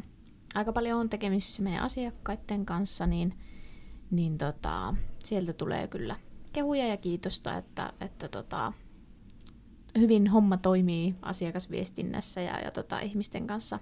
aika 0.55 0.73
paljon 0.73 0.99
on 0.99 1.09
tekemisissä 1.09 1.63
meidän 1.63 1.83
asiakkaiden 1.83 2.65
kanssa, 2.65 3.07
niin, 3.07 3.33
niin 4.11 4.37
tota, 4.37 4.95
sieltä 5.23 5.53
tulee 5.53 5.87
kyllä 5.87 6.15
kehuja 6.53 6.87
ja 6.87 6.97
kiitosta, 6.97 7.57
että, 7.57 7.93
että 8.01 8.27
tota, 8.27 8.73
hyvin 9.97 10.27
homma 10.27 10.57
toimii 10.57 11.15
asiakasviestinnässä 11.21 12.41
ja, 12.41 12.59
ja 12.59 12.71
tota, 12.71 12.99
ihmisten 12.99 13.47
kanssa 13.47 13.79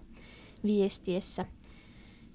viestiessä. 0.64 1.46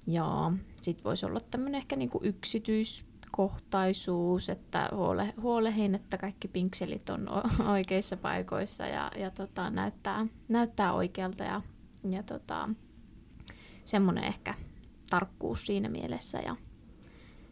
Ja 0.06 0.52
sitten 0.82 1.04
voisi 1.04 1.26
olla 1.26 1.40
tämmöinen 1.50 1.78
ehkä 1.78 1.96
niinku 1.96 2.20
yksityiskohtaisuus, 2.22 4.48
että 4.48 4.88
huole, 4.92 5.34
huolehin, 5.42 5.94
että 5.94 6.18
kaikki 6.18 6.48
pinkselit 6.48 7.10
on 7.10 7.28
oikeissa 7.68 8.16
paikoissa 8.16 8.86
ja, 8.86 9.10
ja 9.16 9.30
tota, 9.30 9.70
näyttää, 9.70 10.26
näyttää 10.48 10.92
oikealta 10.92 11.44
ja, 11.44 11.62
ja 12.10 12.22
tota, 12.22 12.68
semmoinen 13.84 14.24
ehkä 14.24 14.54
tarkkuus 15.10 15.66
siinä 15.66 15.88
mielessä. 15.88 16.38
Ja 16.38 16.56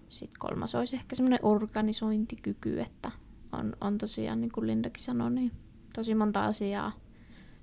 sitten 0.08 0.38
kolmas 0.38 0.74
olisi 0.74 0.96
ehkä 0.96 1.16
semmoinen 1.16 1.38
organisointikyky, 1.42 2.80
että 2.80 3.10
on, 3.52 3.76
on 3.80 3.98
tosiaan, 3.98 4.40
niin 4.40 4.52
kuin 4.52 4.66
Lindakin 4.66 5.04
sanoi, 5.04 5.30
niin 5.30 5.52
tosi 5.94 6.14
monta 6.14 6.44
asiaa 6.44 6.92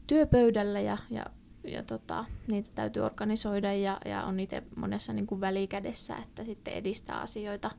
työpöydällä 0.08 0.80
ja, 0.80 0.98
ja, 1.10 1.26
ja 1.64 1.84
tota, 1.84 2.26
niitä 2.48 2.70
täytyy 2.76 3.04
organisoida 3.04 3.74
ja, 3.74 3.98
ja 4.06 4.24
on 4.24 4.40
itse 4.40 4.64
monessa 4.76 5.14
niin 5.14 5.28
kuin 5.28 5.42
välikädessä, 5.42 6.16
että 6.16 6.44
sitten 6.44 6.74
edistää 6.74 7.20
asioita 7.20 7.72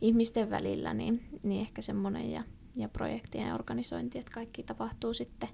ihmisten 0.00 0.50
välillä, 0.50 0.94
niin, 0.94 1.28
niin 1.42 1.60
ehkä 1.60 1.82
semmoinen 1.82 2.30
ja, 2.30 2.44
ja 2.76 2.88
projektien 2.88 3.54
organisointi, 3.54 4.18
että 4.18 4.32
kaikki 4.34 4.62
tapahtuu 4.62 5.14
sitten 5.14 5.48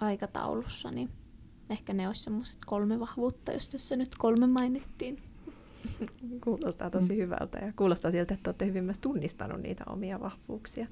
aikataulussa, 0.00 0.90
niin 0.90 1.08
ehkä 1.70 1.92
ne 1.92 2.08
olisi 2.08 2.22
semmoiset 2.22 2.58
kolme 2.66 3.00
vahvuutta, 3.00 3.52
jos 3.52 3.68
tässä 3.68 3.96
nyt 3.96 4.14
kolme 4.18 4.46
mainittiin. 4.46 5.22
Kuulostaa 6.44 6.90
tosi 6.90 7.12
mm. 7.12 7.18
hyvältä 7.18 7.58
ja 7.58 7.72
kuulostaa 7.76 8.10
siltä, 8.10 8.34
että 8.34 8.50
olette 8.50 8.66
hyvin 8.66 8.84
myös 8.84 8.98
tunnistanut 8.98 9.60
niitä 9.60 9.84
omia 9.86 10.20
vahvuuksia. 10.20 10.86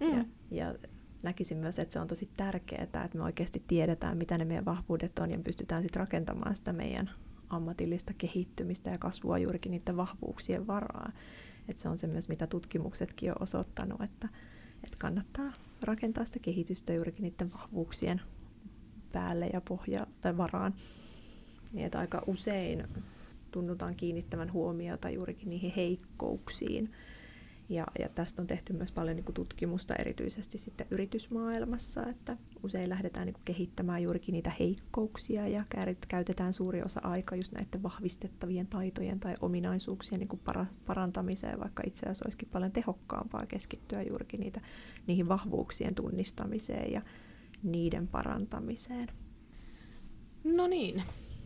Mm. 0.00 0.16
Ja, 0.16 0.24
ja 0.50 0.74
näkisin 1.22 1.58
myös, 1.58 1.78
että 1.78 1.92
se 1.92 2.00
on 2.00 2.08
tosi 2.08 2.28
tärkeää, 2.36 2.82
että 2.82 3.08
me 3.14 3.22
oikeasti 3.22 3.62
tiedetään, 3.66 4.18
mitä 4.18 4.38
ne 4.38 4.44
meidän 4.44 4.64
vahvuudet 4.64 5.18
on 5.18 5.30
ja 5.30 5.38
pystytään 5.38 5.82
sitten 5.82 6.00
rakentamaan 6.00 6.56
sitä 6.56 6.72
meidän 6.72 7.10
ammatillista 7.50 8.12
kehittymistä 8.18 8.90
ja 8.90 8.98
kasvua 8.98 9.38
juurikin 9.38 9.72
niiden 9.72 9.96
vahvuuksien 9.96 10.66
varaan. 10.66 11.12
Että 11.68 11.82
se 11.82 11.88
on 11.88 11.98
se 11.98 12.06
myös, 12.06 12.28
mitä 12.28 12.46
tutkimuksetkin 12.46 13.30
on 13.30 13.42
osoittanut, 13.42 14.02
että, 14.02 14.28
että 14.84 14.96
kannattaa 14.98 15.52
rakentaa 15.82 16.24
sitä 16.24 16.38
kehitystä 16.38 16.92
juurikin 16.92 17.22
niiden 17.22 17.52
vahvuuksien 17.52 18.20
päälle 19.12 19.46
ja 19.52 19.60
pohja 19.60 20.06
tai 20.20 20.36
varaan. 20.36 20.74
Niin, 21.72 21.86
että 21.86 21.98
aika 21.98 22.22
usein 22.26 22.88
tunnutaan 23.50 23.94
kiinnittävän 23.96 24.52
huomiota 24.52 25.10
juurikin 25.10 25.50
niihin 25.50 25.72
heikkouksiin, 25.76 26.90
ja, 27.68 27.86
ja 27.98 28.08
tästä 28.08 28.42
on 28.42 28.46
tehty 28.46 28.72
myös 28.72 28.92
paljon 28.92 29.16
niin 29.16 29.24
kuin 29.24 29.34
tutkimusta 29.34 29.94
erityisesti 29.94 30.58
sitten 30.58 30.86
yritysmaailmassa, 30.90 32.06
että 32.06 32.36
usein 32.62 32.88
lähdetään 32.88 33.26
niin 33.26 33.34
kuin 33.34 33.44
kehittämään 33.44 34.02
juurikin 34.02 34.32
niitä 34.32 34.52
heikkouksia 34.60 35.48
ja 35.48 35.64
käytetään 36.08 36.52
suuri 36.52 36.82
osa 36.82 37.00
aikaa 37.02 37.36
just 37.36 37.52
näiden 37.52 37.82
vahvistettavien 37.82 38.66
taitojen 38.66 39.20
tai 39.20 39.34
ominaisuuksien 39.40 40.20
niin 40.20 40.62
parantamiseen, 40.86 41.60
vaikka 41.60 41.82
itse 41.86 42.06
asiassa 42.06 42.24
olisikin 42.26 42.48
paljon 42.48 42.72
tehokkaampaa 42.72 43.46
keskittyä 43.46 44.02
juurikin 44.02 44.40
niitä, 44.40 44.60
niihin 45.06 45.28
vahvuuksien 45.28 45.94
tunnistamiseen 45.94 46.92
ja 46.92 47.02
niiden 47.62 48.08
parantamiseen. 48.08 49.08
No 50.44 50.66
niin, 50.66 51.02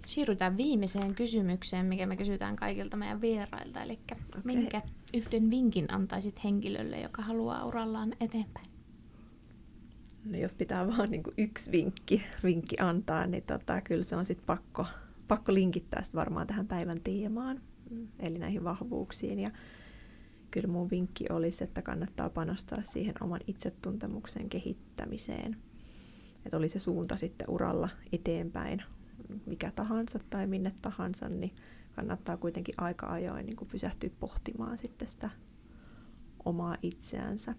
siirrytään 0.07 0.57
viimeiseen 0.57 1.15
kysymykseen, 1.15 1.87
mikä 1.87 2.07
me 2.07 2.17
kysytään 2.17 2.57
kaikilta 2.57 2.97
meidän 2.97 3.21
vierailta. 3.21 3.83
Eli 3.83 3.99
okay. 4.13 4.43
minkä 4.45 4.83
yhden 5.15 5.51
vinkin 5.51 5.95
antaisit 5.95 6.45
henkilölle, 6.45 7.01
joka 7.01 7.23
haluaa 7.23 7.65
urallaan 7.65 8.13
eteenpäin? 8.21 8.67
No 10.25 10.39
jos 10.39 10.55
pitää 10.55 10.89
vaan 10.89 11.11
niin 11.11 11.23
kuin 11.23 11.35
yksi 11.39 11.73
vinkki, 11.73 12.23
vinkki 12.45 12.77
antaa, 12.81 13.27
niin 13.27 13.43
tota, 13.43 13.81
kyllä 13.81 14.05
se 14.05 14.17
on 14.17 14.27
sitten 14.27 14.47
pakko, 14.47 14.87
pakko 15.29 15.55
linkittää 15.55 16.03
sit 16.03 16.15
varmaan 16.15 16.47
tähän 16.47 16.69
päivän 16.69 17.01
teemaan, 17.01 17.61
eli 18.19 18.39
näihin 18.39 18.65
vahvuuksiin. 18.65 19.41
Ja, 19.41 19.51
kyllä 20.51 20.69
mun 20.69 20.91
vinkki 20.91 21.25
olisi, 21.31 21.65
että 21.65 21.83
kannattaa 21.83 22.31
panostaa 22.31 22.83
siihen 22.83 23.15
oman 23.21 23.41
itsetuntemuksen 23.47 24.49
kehittämiseen. 24.49 25.57
Että 26.47 26.57
oli 26.57 26.69
se 26.69 26.79
suunta 26.79 27.17
sitten 27.17 27.51
uralla 27.51 27.89
eteenpäin, 28.13 28.83
mikä 29.47 29.71
tahansa 29.71 30.19
tai 30.31 30.47
minne 30.47 30.73
tahansa, 30.83 31.29
niin 31.29 31.55
kannattaa 31.97 32.37
kuitenkin 32.37 32.75
aika 32.79 33.07
ajoin 33.07 33.47
niin 33.47 33.57
pysähtyä 33.71 34.11
pohtimaan 34.21 34.79
sitten 34.79 35.09
sitä 35.09 35.31
omaa 36.45 36.77
itseänsä. 36.83 37.55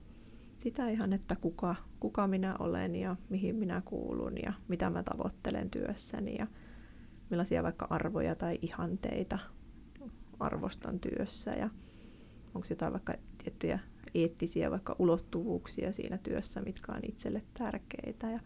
Sitä 0.58 0.90
ihan, 0.90 1.14
että 1.14 1.36
kuka, 1.36 1.76
kuka 2.00 2.28
minä 2.28 2.56
olen 2.60 2.96
ja 2.96 3.16
mihin 3.30 3.56
minä 3.56 3.82
kuulun 3.86 4.34
ja 4.44 4.52
mitä 4.68 4.90
mä 4.90 5.04
tavoittelen 5.04 5.70
työssäni 5.70 6.36
ja 6.40 6.48
millaisia 7.30 7.64
vaikka 7.64 7.88
arvoja 7.90 8.36
tai 8.36 8.60
ihanteita 8.62 9.40
arvostan 10.40 11.00
työssä 11.00 11.52
ja 11.52 11.70
onko 12.56 12.68
jotain 12.70 12.94
vaikka 12.94 13.14
tiettyjä 13.44 13.80
eettisiä 14.14 14.72
vaikka 14.72 14.96
ulottuvuuksia 15.00 15.94
siinä 15.94 16.18
työssä, 16.18 16.62
mitkä 16.62 16.92
on 16.92 17.02
itselle 17.04 17.42
tärkeitä 17.58 18.32
ja 18.32 18.40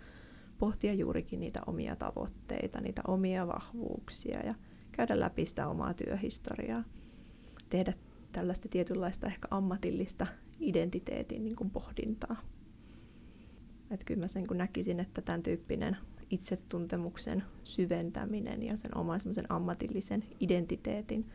pohtia 0.58 0.93
juurikin 0.93 1.39
niitä 1.39 1.62
omia 1.67 1.96
tavoitteita, 1.96 2.82
niitä 2.82 3.02
omia 3.08 3.48
vahvuuksia 3.48 4.39
ja 4.46 4.56
käydä 4.91 5.20
läpi 5.20 5.46
sitä 5.46 5.67
omaa 5.67 5.93
työhistoriaa. 5.93 6.84
Tehdä 7.70 7.93
tällaista 8.32 8.70
tietynlaista 8.70 9.28
ehkä 9.28 9.48
ammatillista 9.52 10.28
identiteetin 10.60 11.43
niin 11.43 11.56
kuin 11.56 11.70
pohdintaa. 11.70 12.36
Et 13.91 14.04
kyllä 14.04 14.20
mä 14.20 14.28
sen 14.28 14.48
kun 14.48 14.58
näkisin, 14.58 15.00
että 15.00 15.22
tämän 15.22 15.43
tyyppinen 15.43 15.98
itsetuntemuksen 16.30 17.43
syventäminen 17.63 18.63
ja 18.63 18.78
sen 18.78 18.98
oman 18.98 19.20
ammatillisen 19.50 20.24
identiteetin 20.39 21.30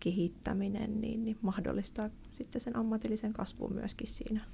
kehittäminen 0.00 1.00
niin, 1.00 1.24
niin 1.24 1.38
mahdollistaa 1.42 2.10
sitten 2.32 2.60
sen 2.60 2.76
ammatillisen 2.76 3.32
kasvun 3.32 3.72
myöskin 3.74 4.06
siinä 4.06 4.44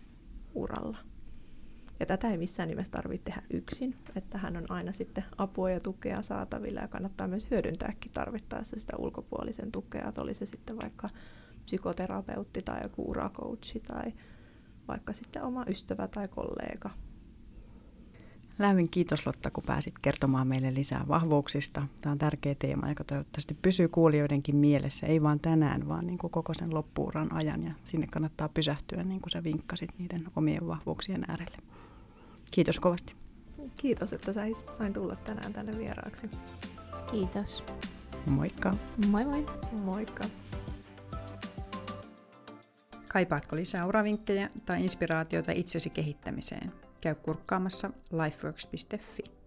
uralla. 0.55 0.99
Ja 2.01 2.07
tätä 2.07 2.31
ei 2.31 2.39
missään 2.39 2.69
nimessä 2.69 2.91
tarvitse 2.91 3.25
tehdä 3.25 3.43
yksin, 3.51 3.97
että 4.17 4.39
hän 4.39 4.57
on 4.57 4.71
aina 4.71 4.93
sitten 4.93 5.25
apua 5.39 5.71
ja 5.71 5.81
tukea 5.81 6.23
saatavilla 6.23 6.81
ja 6.81 6.89
kannattaa 6.89 7.29
myös 7.29 7.51
hyödyntääkin 7.51 8.13
tarvittaessa 8.13 8.81
sitä 8.81 8.97
ulkopuolisen 8.97 9.73
tukea, 9.73 10.09
että 10.09 10.23
oli 10.23 10.35
se 10.35 10.47
sitten 10.47 10.79
vaikka 10.79 11.09
psykoterapeutti 11.65 12.63
tai 12.63 12.83
joku 12.83 13.11
urakoutsi 13.11 13.81
tai 13.81 14.13
vaikka 14.89 15.13
sitten 15.13 15.43
oma 15.43 15.65
ystävä 15.69 16.09
tai 16.09 16.29
kollega. 16.29 16.91
Lämmin 18.59 18.89
kiitos 18.91 19.27
Lotta, 19.27 19.51
kun 19.51 19.65
pääsit 19.65 19.95
kertomaan 20.03 20.49
meille 20.49 20.75
lisää 20.75 21.05
vahvuuksista. 21.09 21.87
Tämä 22.01 22.13
on 22.13 22.19
tärkeä 22.19 22.55
teema, 22.55 22.89
joka 22.89 23.05
toivottavasti 23.05 23.55
pysyy 23.63 23.89
kuulijoidenkin 23.89 24.57
mielessä, 24.57 25.07
ei 25.07 25.23
vain 25.23 25.41
tänään, 25.41 25.89
vaan 25.89 26.05
niin 26.05 26.19
kuin 26.19 26.31
koko 26.31 26.55
sen 26.55 26.75
loppuuran 26.75 27.33
ajan. 27.33 27.63
Ja 27.63 27.73
sinne 27.85 28.07
kannattaa 28.07 28.49
pysähtyä, 28.49 29.05
niin 29.05 29.21
kuin 29.21 29.31
sä 29.31 29.45
vinkkasit, 29.45 29.91
niiden 29.99 30.29
omien 30.37 30.67
vahvuuksien 30.67 31.25
äärelle. 31.29 31.70
Kiitos 32.51 32.81
kovasti. 32.81 33.15
Kiitos, 33.81 34.13
että 34.13 34.33
sain 34.73 34.93
tulla 34.93 35.17
tänään 35.17 35.53
tänne 35.53 35.79
vieraaksi. 35.79 36.31
Kiitos. 37.11 37.65
Moikka. 38.27 38.77
Moi 39.07 39.25
moi. 39.25 39.47
Moikka. 39.73 40.25
Kaipaatko 43.09 43.57
lisää 43.57 43.87
uravinkkejä 43.87 44.51
tai 44.67 44.83
inspiraatiota 44.83 45.53
itsesi 45.53 45.91
kehittämiseen? 45.91 46.73
Käy 47.01 47.15
kurkkaamassa 47.15 47.91
lifeworks.fi. 48.13 49.40